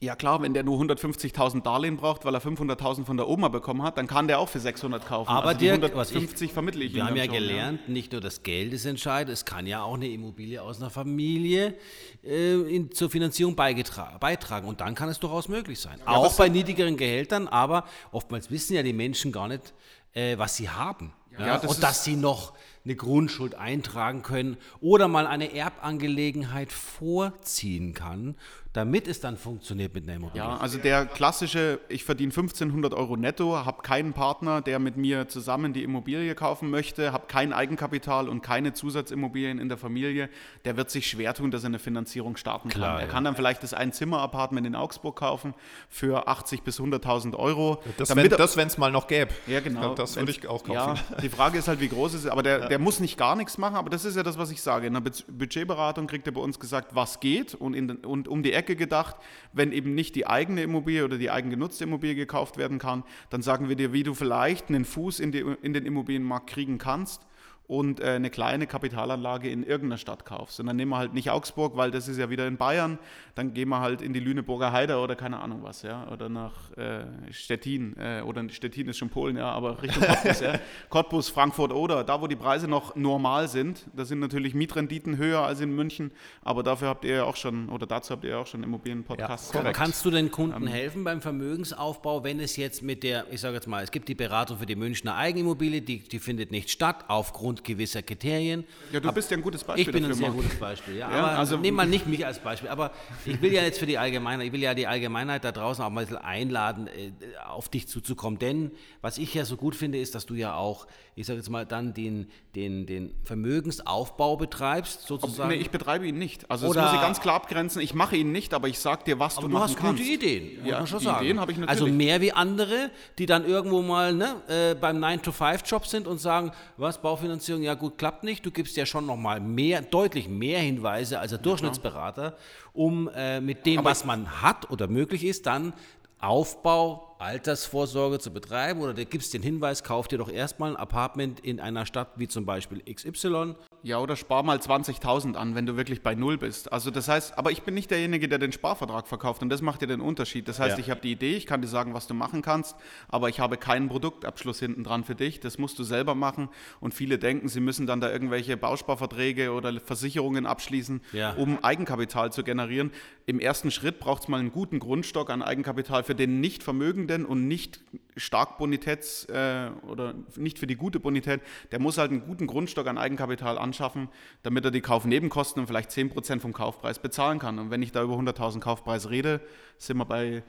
Ja 0.00 0.14
klar, 0.14 0.42
wenn 0.42 0.52
der 0.52 0.62
nur 0.62 0.78
150.000 0.78 1.62
Darlehen 1.62 1.96
braucht, 1.96 2.26
weil 2.26 2.34
er 2.34 2.42
500.000 2.42 3.04
von 3.06 3.16
der 3.16 3.28
Oma 3.28 3.48
bekommen 3.48 3.82
hat, 3.82 3.96
dann 3.96 4.06
kann 4.06 4.28
der 4.28 4.38
auch 4.38 4.48
für 4.48 4.60
600 4.60 5.06
kaufen. 5.06 5.30
Aber 5.30 5.48
also 5.48 5.60
Dirk, 5.60 5.82
150 5.82 6.48
ich, 6.48 6.52
vermittle 6.52 6.84
ich 6.84 6.94
Wir 6.94 7.06
haben 7.06 7.16
ja 7.16 7.24
schon, 7.24 7.32
gelernt, 7.32 7.80
ja. 7.86 7.92
nicht 7.92 8.12
nur 8.12 8.20
das 8.20 8.42
Geld 8.42 8.74
ist 8.74 8.84
entscheidend, 8.84 9.32
es 9.32 9.46
kann 9.46 9.66
ja 9.66 9.82
auch 9.82 9.94
eine 9.94 10.08
Immobilie 10.08 10.60
aus 10.60 10.80
einer 10.80 10.90
Familie 10.90 11.74
äh, 12.22 12.54
in, 12.74 12.92
zur 12.92 13.08
Finanzierung 13.08 13.56
beitragen. 13.56 14.68
Und 14.68 14.82
dann 14.82 14.94
kann 14.94 15.08
es 15.08 15.18
durchaus 15.18 15.48
möglich 15.48 15.80
sein. 15.80 15.98
Ja, 16.04 16.12
auch 16.12 16.36
bei 16.36 16.50
niedrigeren 16.50 16.98
Gehältern, 16.98 17.48
aber 17.48 17.84
oftmals 18.12 18.50
wissen 18.50 18.74
ja 18.74 18.82
die 18.82 18.92
Menschen 18.92 19.32
gar 19.32 19.48
nicht, 19.48 19.72
äh, 20.12 20.36
was 20.36 20.56
sie 20.56 20.68
haben. 20.68 21.12
Ja, 21.38 21.58
das 21.58 21.74
und 21.76 21.82
dass 21.82 22.04
sie 22.04 22.16
noch 22.16 22.54
eine 22.84 22.94
Grundschuld 22.94 23.56
eintragen 23.56 24.22
können 24.22 24.56
oder 24.80 25.08
mal 25.08 25.26
eine 25.26 25.52
Erbangelegenheit 25.54 26.72
vorziehen 26.72 27.94
kann 27.94 28.36
damit 28.76 29.08
es 29.08 29.20
dann 29.20 29.38
funktioniert 29.38 29.94
mit 29.94 30.04
einer 30.04 30.16
Immobilie. 30.16 30.44
Ja, 30.44 30.58
also 30.58 30.76
der 30.76 31.06
klassische, 31.06 31.80
ich 31.88 32.04
verdiene 32.04 32.30
1500 32.30 32.92
Euro 32.92 33.16
netto, 33.16 33.56
habe 33.64 33.80
keinen 33.80 34.12
Partner, 34.12 34.60
der 34.60 34.78
mit 34.78 34.98
mir 34.98 35.28
zusammen 35.28 35.72
die 35.72 35.82
Immobilie 35.82 36.34
kaufen 36.34 36.68
möchte, 36.68 37.10
habe 37.10 37.24
kein 37.26 37.54
Eigenkapital 37.54 38.28
und 38.28 38.42
keine 38.42 38.74
Zusatzimmobilien 38.74 39.58
in 39.58 39.70
der 39.70 39.78
Familie, 39.78 40.28
der 40.66 40.76
wird 40.76 40.90
sich 40.90 41.08
schwer 41.08 41.32
tun, 41.32 41.50
dass 41.50 41.62
er 41.62 41.68
eine 41.68 41.78
Finanzierung 41.78 42.36
starten 42.36 42.68
Klar, 42.68 42.90
kann. 42.90 43.00
Er 43.00 43.06
ja. 43.06 43.10
kann 43.10 43.24
dann 43.24 43.34
vielleicht 43.34 43.62
das 43.62 43.72
Einzimmer-Apartment 43.72 44.66
in 44.66 44.74
Augsburg 44.74 45.16
kaufen 45.16 45.54
für 45.88 46.28
80 46.28 46.62
bis 46.62 46.78
100.000 46.78 47.34
Euro. 47.34 47.82
Das, 47.96 48.14
wenn 48.14 48.66
es 48.66 48.76
mal 48.76 48.92
noch 48.92 49.06
gäbe. 49.06 49.30
Ja, 49.46 49.60
genau. 49.60 49.94
Das 49.94 50.16
würde 50.16 50.32
ich 50.32 50.46
auch 50.46 50.64
kaufen. 50.64 51.00
Ja, 51.10 51.15
die 51.22 51.28
Frage 51.28 51.58
ist 51.58 51.68
halt, 51.68 51.80
wie 51.80 51.88
groß 51.88 52.14
ist 52.14 52.24
es, 52.24 52.30
aber 52.30 52.42
der, 52.42 52.60
ja. 52.60 52.68
der 52.68 52.78
muss 52.78 53.00
nicht 53.00 53.16
gar 53.16 53.36
nichts 53.36 53.58
machen, 53.58 53.76
aber 53.76 53.90
das 53.90 54.04
ist 54.04 54.16
ja 54.16 54.22
das, 54.22 54.38
was 54.38 54.50
ich 54.50 54.60
sage. 54.62 54.86
In 54.86 54.94
der 54.94 55.00
Budgetberatung 55.00 56.06
kriegt 56.06 56.26
er 56.26 56.32
bei 56.32 56.40
uns 56.40 56.58
gesagt, 56.58 56.94
was 56.94 57.20
geht 57.20 57.54
und, 57.54 57.74
in, 57.74 57.90
und 57.90 58.28
um 58.28 58.42
die 58.42 58.52
Ecke 58.52 58.76
gedacht, 58.76 59.16
wenn 59.52 59.72
eben 59.72 59.94
nicht 59.94 60.14
die 60.14 60.26
eigene 60.26 60.62
Immobilie 60.62 61.04
oder 61.04 61.18
die 61.18 61.30
eigengenutzte 61.30 61.84
Immobilie 61.84 62.14
gekauft 62.14 62.56
werden 62.56 62.78
kann, 62.78 63.04
dann 63.30 63.42
sagen 63.42 63.68
wir 63.68 63.76
dir, 63.76 63.92
wie 63.92 64.02
du 64.02 64.14
vielleicht 64.14 64.68
einen 64.68 64.84
Fuß 64.84 65.20
in, 65.20 65.32
die, 65.32 65.44
in 65.62 65.72
den 65.72 65.86
Immobilienmarkt 65.86 66.48
kriegen 66.48 66.78
kannst 66.78 67.26
und 67.68 68.00
äh, 68.00 68.10
eine 68.10 68.30
kleine 68.30 68.66
Kapitalanlage 68.66 69.50
in 69.50 69.64
irgendeiner 69.64 69.98
Stadt 69.98 70.24
kaufst. 70.24 70.60
Und 70.60 70.66
dann 70.66 70.76
nehmen 70.76 70.92
wir 70.92 70.98
halt 70.98 71.14
nicht 71.14 71.30
Augsburg, 71.30 71.76
weil 71.76 71.90
das 71.90 72.06
ist 72.06 72.18
ja 72.18 72.30
wieder 72.30 72.46
in 72.46 72.56
Bayern. 72.56 72.98
Dann 73.34 73.54
gehen 73.54 73.68
wir 73.68 73.80
halt 73.80 74.02
in 74.02 74.12
die 74.12 74.20
Lüneburger 74.20 74.72
Heide 74.72 74.98
oder 74.98 75.16
keine 75.16 75.40
Ahnung 75.40 75.60
was, 75.62 75.82
ja. 75.82 76.08
Oder 76.10 76.28
nach 76.28 76.70
äh, 76.76 77.04
Stettin. 77.32 77.96
Äh, 77.98 78.22
oder 78.22 78.48
Stettin 78.50 78.88
ist 78.88 78.98
schon 78.98 79.10
Polen, 79.10 79.36
ja, 79.36 79.50
aber 79.50 79.82
Richtung 79.82 80.02
Cottbus, 80.06 80.40
ja. 80.40 80.60
Cottbus, 80.90 81.28
Frankfurt 81.28 81.72
oder 81.72 82.04
da, 82.04 82.20
wo 82.20 82.28
die 82.28 82.36
Preise 82.36 82.68
noch 82.68 82.94
normal 82.94 83.48
sind. 83.48 83.86
Da 83.94 84.04
sind 84.04 84.20
natürlich 84.20 84.54
Mietrenditen 84.54 85.16
höher 85.16 85.40
als 85.40 85.60
in 85.60 85.74
München, 85.74 86.12
aber 86.42 86.62
dafür 86.62 86.88
habt 86.88 87.04
ihr 87.04 87.16
ja 87.16 87.24
auch 87.24 87.36
schon, 87.36 87.68
oder 87.68 87.86
dazu 87.86 88.12
habt 88.12 88.24
ihr 88.24 88.30
ja 88.30 88.38
auch 88.38 88.46
schon 88.46 88.62
Immobilienpodcasts. 88.62 89.52
Ja, 89.52 89.72
Kannst 89.72 90.04
du 90.04 90.10
den 90.10 90.30
Kunden 90.30 90.62
ähm, 90.62 90.68
helfen 90.68 91.02
beim 91.02 91.20
Vermögensaufbau, 91.20 92.22
wenn 92.22 92.38
es 92.38 92.56
jetzt 92.56 92.82
mit 92.82 93.02
der, 93.02 93.26
ich 93.32 93.40
sage 93.40 93.56
jetzt 93.56 93.66
mal, 93.66 93.82
es 93.82 93.90
gibt 93.90 94.08
die 94.08 94.14
Beratung 94.14 94.58
für 94.58 94.66
die 94.66 94.76
Münchner 94.76 95.16
Eigenimmobilie, 95.16 95.82
die, 95.82 95.98
die 95.98 96.18
findet 96.18 96.52
nicht 96.52 96.70
statt 96.70 97.04
aufgrund 97.08 97.55
aufgrund 97.56 97.64
gewisser 97.64 98.02
Kriterien. 98.02 98.64
Ja, 98.92 99.00
du 99.00 99.12
bist 99.12 99.30
ja 99.30 99.36
ein 99.36 99.42
gutes 99.42 99.64
Beispiel. 99.64 99.86
Ich 99.86 99.92
bin 99.92 100.04
ein 100.04 100.14
sehr 100.14 100.30
gutes 100.30 100.54
Beispiel, 100.58 100.96
ja. 100.96 101.10
ja 101.10 101.24
aber 101.24 101.38
also, 101.38 101.56
nehmen 101.56 101.76
mal 101.76 101.86
nicht 101.86 102.06
mich 102.06 102.24
als 102.24 102.38
Beispiel. 102.38 102.68
Aber 102.68 102.92
ich 103.24 103.40
will 103.40 103.52
ja 103.52 103.62
jetzt 103.62 103.78
für 103.78 103.86
die 103.86 103.98
Allgemeinheit, 103.98 104.46
ich 104.46 104.52
will 104.52 104.62
ja 104.62 104.74
die 104.74 104.86
Allgemeinheit 104.86 105.44
da 105.44 105.52
draußen 105.52 105.84
auch 105.84 105.90
mal 105.90 106.06
einladen, 106.18 106.88
äh, 106.88 107.12
auf 107.46 107.68
dich 107.68 107.88
zuzukommen. 107.88 108.38
Denn 108.38 108.72
was 109.00 109.18
ich 109.18 109.34
ja 109.34 109.44
so 109.44 109.56
gut 109.56 109.74
finde, 109.74 109.98
ist, 109.98 110.14
dass 110.14 110.26
du 110.26 110.34
ja 110.34 110.54
auch, 110.54 110.86
ich 111.14 111.26
sage 111.26 111.38
jetzt 111.38 111.50
mal, 111.50 111.66
dann 111.66 111.94
den, 111.94 112.28
den, 112.54 112.86
den 112.86 113.14
Vermögensaufbau 113.24 114.36
betreibst, 114.36 115.02
sozusagen. 115.06 115.50
Nee, 115.50 115.56
ich 115.56 115.70
betreibe 115.70 116.06
ihn 116.06 116.18
nicht. 116.18 116.50
Also 116.50 116.68
Oder 116.68 116.82
das 116.82 116.92
muss 116.92 117.00
ich 117.00 117.06
ganz 117.06 117.20
klar 117.20 117.36
abgrenzen. 117.36 117.80
Ich 117.80 117.94
mache 117.94 118.16
ihn 118.16 118.32
nicht, 118.32 118.54
aber 118.54 118.68
ich 118.68 118.78
sage 118.78 119.04
dir, 119.04 119.18
was 119.18 119.36
du, 119.36 119.42
du 119.42 119.48
machen 119.48 119.74
kannst. 119.74 119.82
Du 119.82 119.86
hast 119.86 119.96
gute 119.98 120.02
Ideen, 120.02 120.66
ja, 120.66 120.86
schon 120.86 121.00
sagen. 121.00 121.24
Ideen 121.24 121.40
habe 121.40 121.52
ich 121.52 121.58
natürlich. 121.58 121.80
Also 121.80 121.92
mehr 121.92 122.20
wie 122.20 122.32
andere, 122.32 122.90
die 123.18 123.26
dann 123.26 123.44
irgendwo 123.44 123.82
mal 123.82 124.14
ne, 124.14 124.42
äh, 124.48 124.74
beim 124.74 125.02
9-to-5-Job 125.02 125.86
sind 125.86 126.06
und 126.06 126.18
sagen, 126.18 126.52
was, 126.76 127.00
Baufinanzierung, 127.00 127.45
ja 127.48 127.74
gut, 127.74 127.98
klappt 127.98 128.24
nicht. 128.24 128.44
Du 128.44 128.50
gibst 128.50 128.76
ja 128.76 128.86
schon 128.86 129.06
nochmal 129.06 129.40
mehr, 129.40 129.82
deutlich 129.82 130.28
mehr 130.28 130.60
Hinweise 130.60 131.18
als 131.18 131.30
der 131.30 131.38
Durchschnittsberater, 131.38 132.36
um 132.72 133.08
äh, 133.14 133.40
mit 133.40 133.66
dem, 133.66 133.78
Aber 133.78 133.90
was 133.90 134.04
man 134.04 134.42
hat 134.42 134.70
oder 134.70 134.88
möglich 134.88 135.24
ist, 135.24 135.46
dann 135.46 135.72
Aufbau, 136.18 137.16
Altersvorsorge 137.18 138.18
zu 138.18 138.32
betreiben. 138.32 138.80
Oder 138.80 138.94
du 138.94 139.04
gibst 139.04 139.34
den 139.34 139.42
Hinweis, 139.42 139.82
kauf 139.82 140.08
dir 140.08 140.18
doch 140.18 140.30
erstmal 140.30 140.70
ein 140.70 140.76
Apartment 140.76 141.40
in 141.40 141.60
einer 141.60 141.86
Stadt 141.86 142.08
wie 142.16 142.28
zum 142.28 142.46
Beispiel 142.46 142.82
XY 142.82 143.54
ja, 143.86 144.00
oder 144.00 144.16
spar 144.16 144.42
mal 144.42 144.58
20.000 144.58 145.36
an, 145.36 145.54
wenn 145.54 145.64
du 145.64 145.76
wirklich 145.76 146.02
bei 146.02 146.16
Null 146.16 146.38
bist. 146.38 146.72
Also 146.72 146.90
das 146.90 147.06
heißt, 147.06 147.38
aber 147.38 147.52
ich 147.52 147.62
bin 147.62 147.74
nicht 147.74 147.88
derjenige, 147.92 148.28
der 148.28 148.40
den 148.40 148.50
Sparvertrag 148.50 149.06
verkauft 149.06 149.42
und 149.42 149.48
das 149.48 149.62
macht 149.62 149.80
ja 149.80 149.86
den 149.86 150.00
Unterschied. 150.00 150.48
Das 150.48 150.58
heißt, 150.58 150.76
ja. 150.76 150.82
ich 150.82 150.90
habe 150.90 151.00
die 151.00 151.12
Idee, 151.12 151.36
ich 151.36 151.46
kann 151.46 151.62
dir 151.62 151.68
sagen, 151.68 151.94
was 151.94 152.08
du 152.08 152.14
machen 152.14 152.42
kannst, 152.42 152.74
aber 153.06 153.28
ich 153.28 153.38
habe 153.38 153.56
keinen 153.56 153.88
Produktabschluss 153.88 154.58
hinten 154.58 154.82
dran 154.82 155.04
für 155.04 155.14
dich. 155.14 155.38
Das 155.38 155.58
musst 155.58 155.78
du 155.78 155.84
selber 155.84 156.16
machen 156.16 156.48
und 156.80 156.94
viele 156.94 157.16
denken, 157.16 157.46
sie 157.46 157.60
müssen 157.60 157.86
dann 157.86 158.00
da 158.00 158.10
irgendwelche 158.10 158.56
Bausparverträge 158.56 159.52
oder 159.52 159.72
Versicherungen 159.78 160.46
abschließen, 160.46 161.00
ja. 161.12 161.34
um 161.34 161.62
Eigenkapital 161.62 162.32
zu 162.32 162.42
generieren. 162.42 162.90
Im 163.26 163.38
ersten 163.38 163.70
Schritt 163.70 164.00
braucht 164.00 164.22
es 164.22 164.28
mal 164.28 164.40
einen 164.40 164.50
guten 164.50 164.80
Grundstock 164.80 165.30
an 165.30 165.42
Eigenkapital 165.42 166.02
für 166.02 166.16
den 166.16 166.40
nicht 166.40 166.64
Vermögenden 166.64 167.24
und 167.24 167.46
nicht 167.46 167.80
stark 168.16 168.58
Bonitäts- 168.58 169.28
äh, 169.28 169.70
oder 169.86 170.14
nicht 170.34 170.58
für 170.58 170.66
die 170.66 170.76
gute 170.76 170.98
Bonität. 170.98 171.40
Der 171.70 171.78
muss 171.78 171.98
halt 171.98 172.10
einen 172.10 172.22
guten 172.26 172.48
Grundstock 172.48 172.88
an 172.88 172.98
Eigenkapital 172.98 173.58
anschauen 173.58 173.75
anschaffen, 173.76 174.08
damit 174.42 174.64
er 174.64 174.70
die 174.70 174.80
Kaufnebenkosten 174.80 175.60
und 175.60 175.66
vielleicht 175.66 175.90
10% 175.90 176.40
vom 176.40 176.52
Kaufpreis 176.52 176.98
bezahlen 176.98 177.38
kann. 177.38 177.58
Und 177.58 177.70
wenn 177.70 177.82
ich 177.82 177.92
da 177.92 178.02
über 178.02 178.14
100.000 178.14 178.60
Kaufpreis 178.60 179.10
rede, 179.10 179.40
sind 179.78 179.98
wir 179.98 180.04
bei 180.04 180.42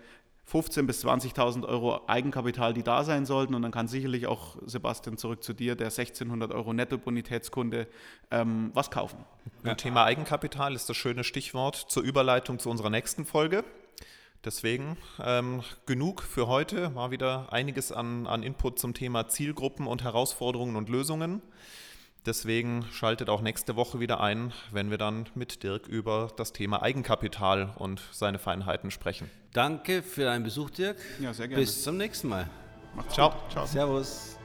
15.000 0.50 0.84
bis 0.84 1.06
20.000 1.06 1.68
Euro 1.68 2.02
Eigenkapital, 2.08 2.74
die 2.74 2.84
da 2.84 3.04
sein 3.04 3.26
sollten. 3.26 3.54
Und 3.54 3.64
dann 3.64 3.72
kann 3.72 3.90
sicherlich 3.90 4.28
auch, 4.28 4.58
Sebastian, 4.66 5.18
zurück 5.18 5.44
zu 5.44 5.54
dir, 5.54 5.76
der 5.76 5.92
1.600 5.92 6.54
Euro 6.54 6.72
Netto-Bonitätskunde, 6.74 7.88
ähm, 8.32 8.72
was 8.74 8.90
kaufen. 8.90 9.26
Ja. 9.66 9.76
Thema 9.76 10.06
Eigenkapital 10.06 10.74
ist 10.74 10.88
das 10.88 10.96
schöne 10.96 11.26
Stichwort 11.26 11.76
zur 11.76 12.04
Überleitung 12.04 12.60
zu 12.60 12.70
unserer 12.70 12.90
nächsten 12.90 13.26
Folge. 13.26 13.66
Deswegen 14.46 14.96
ähm, 15.22 15.64
genug 15.86 16.22
für 16.22 16.48
heute. 16.48 16.96
War 16.96 17.12
wieder 17.12 17.52
einiges 17.52 17.92
an, 17.92 18.28
an 18.28 18.44
Input 18.44 18.80
zum 18.80 18.94
Thema 18.94 19.28
Zielgruppen 19.28 19.86
und 19.88 20.04
Herausforderungen 20.04 20.78
und 20.78 20.88
Lösungen. 20.88 21.42
Deswegen 22.28 22.86
schaltet 22.92 23.30
auch 23.30 23.40
nächste 23.40 23.78
Woche 23.78 24.02
wieder 24.02 24.20
ein, 24.20 24.52
wenn 24.72 24.92
wir 24.92 24.98
dann 24.98 25.28
mit 25.34 25.64
Dirk 25.64 25.88
über 25.88 26.30
das 26.36 26.52
Thema 26.52 26.82
Eigenkapital 26.82 27.74
und 27.78 28.02
seine 28.12 28.38
Feinheiten 28.38 28.92
sprechen. 28.92 29.32
Danke 29.54 30.04
für 30.04 30.26
deinen 30.26 30.44
Besuch, 30.44 30.70
Dirk. 30.72 30.98
Ja, 31.22 31.34
sehr 31.34 31.48
gerne. 31.48 31.64
Bis 31.64 31.84
zum 31.84 31.96
nächsten 31.96 32.28
Mal. 32.28 32.50
Macht's 32.96 33.14
Ciao. 33.14 33.30
gut. 33.30 33.52
Ciao. 33.52 33.66
Servus. 33.66 34.38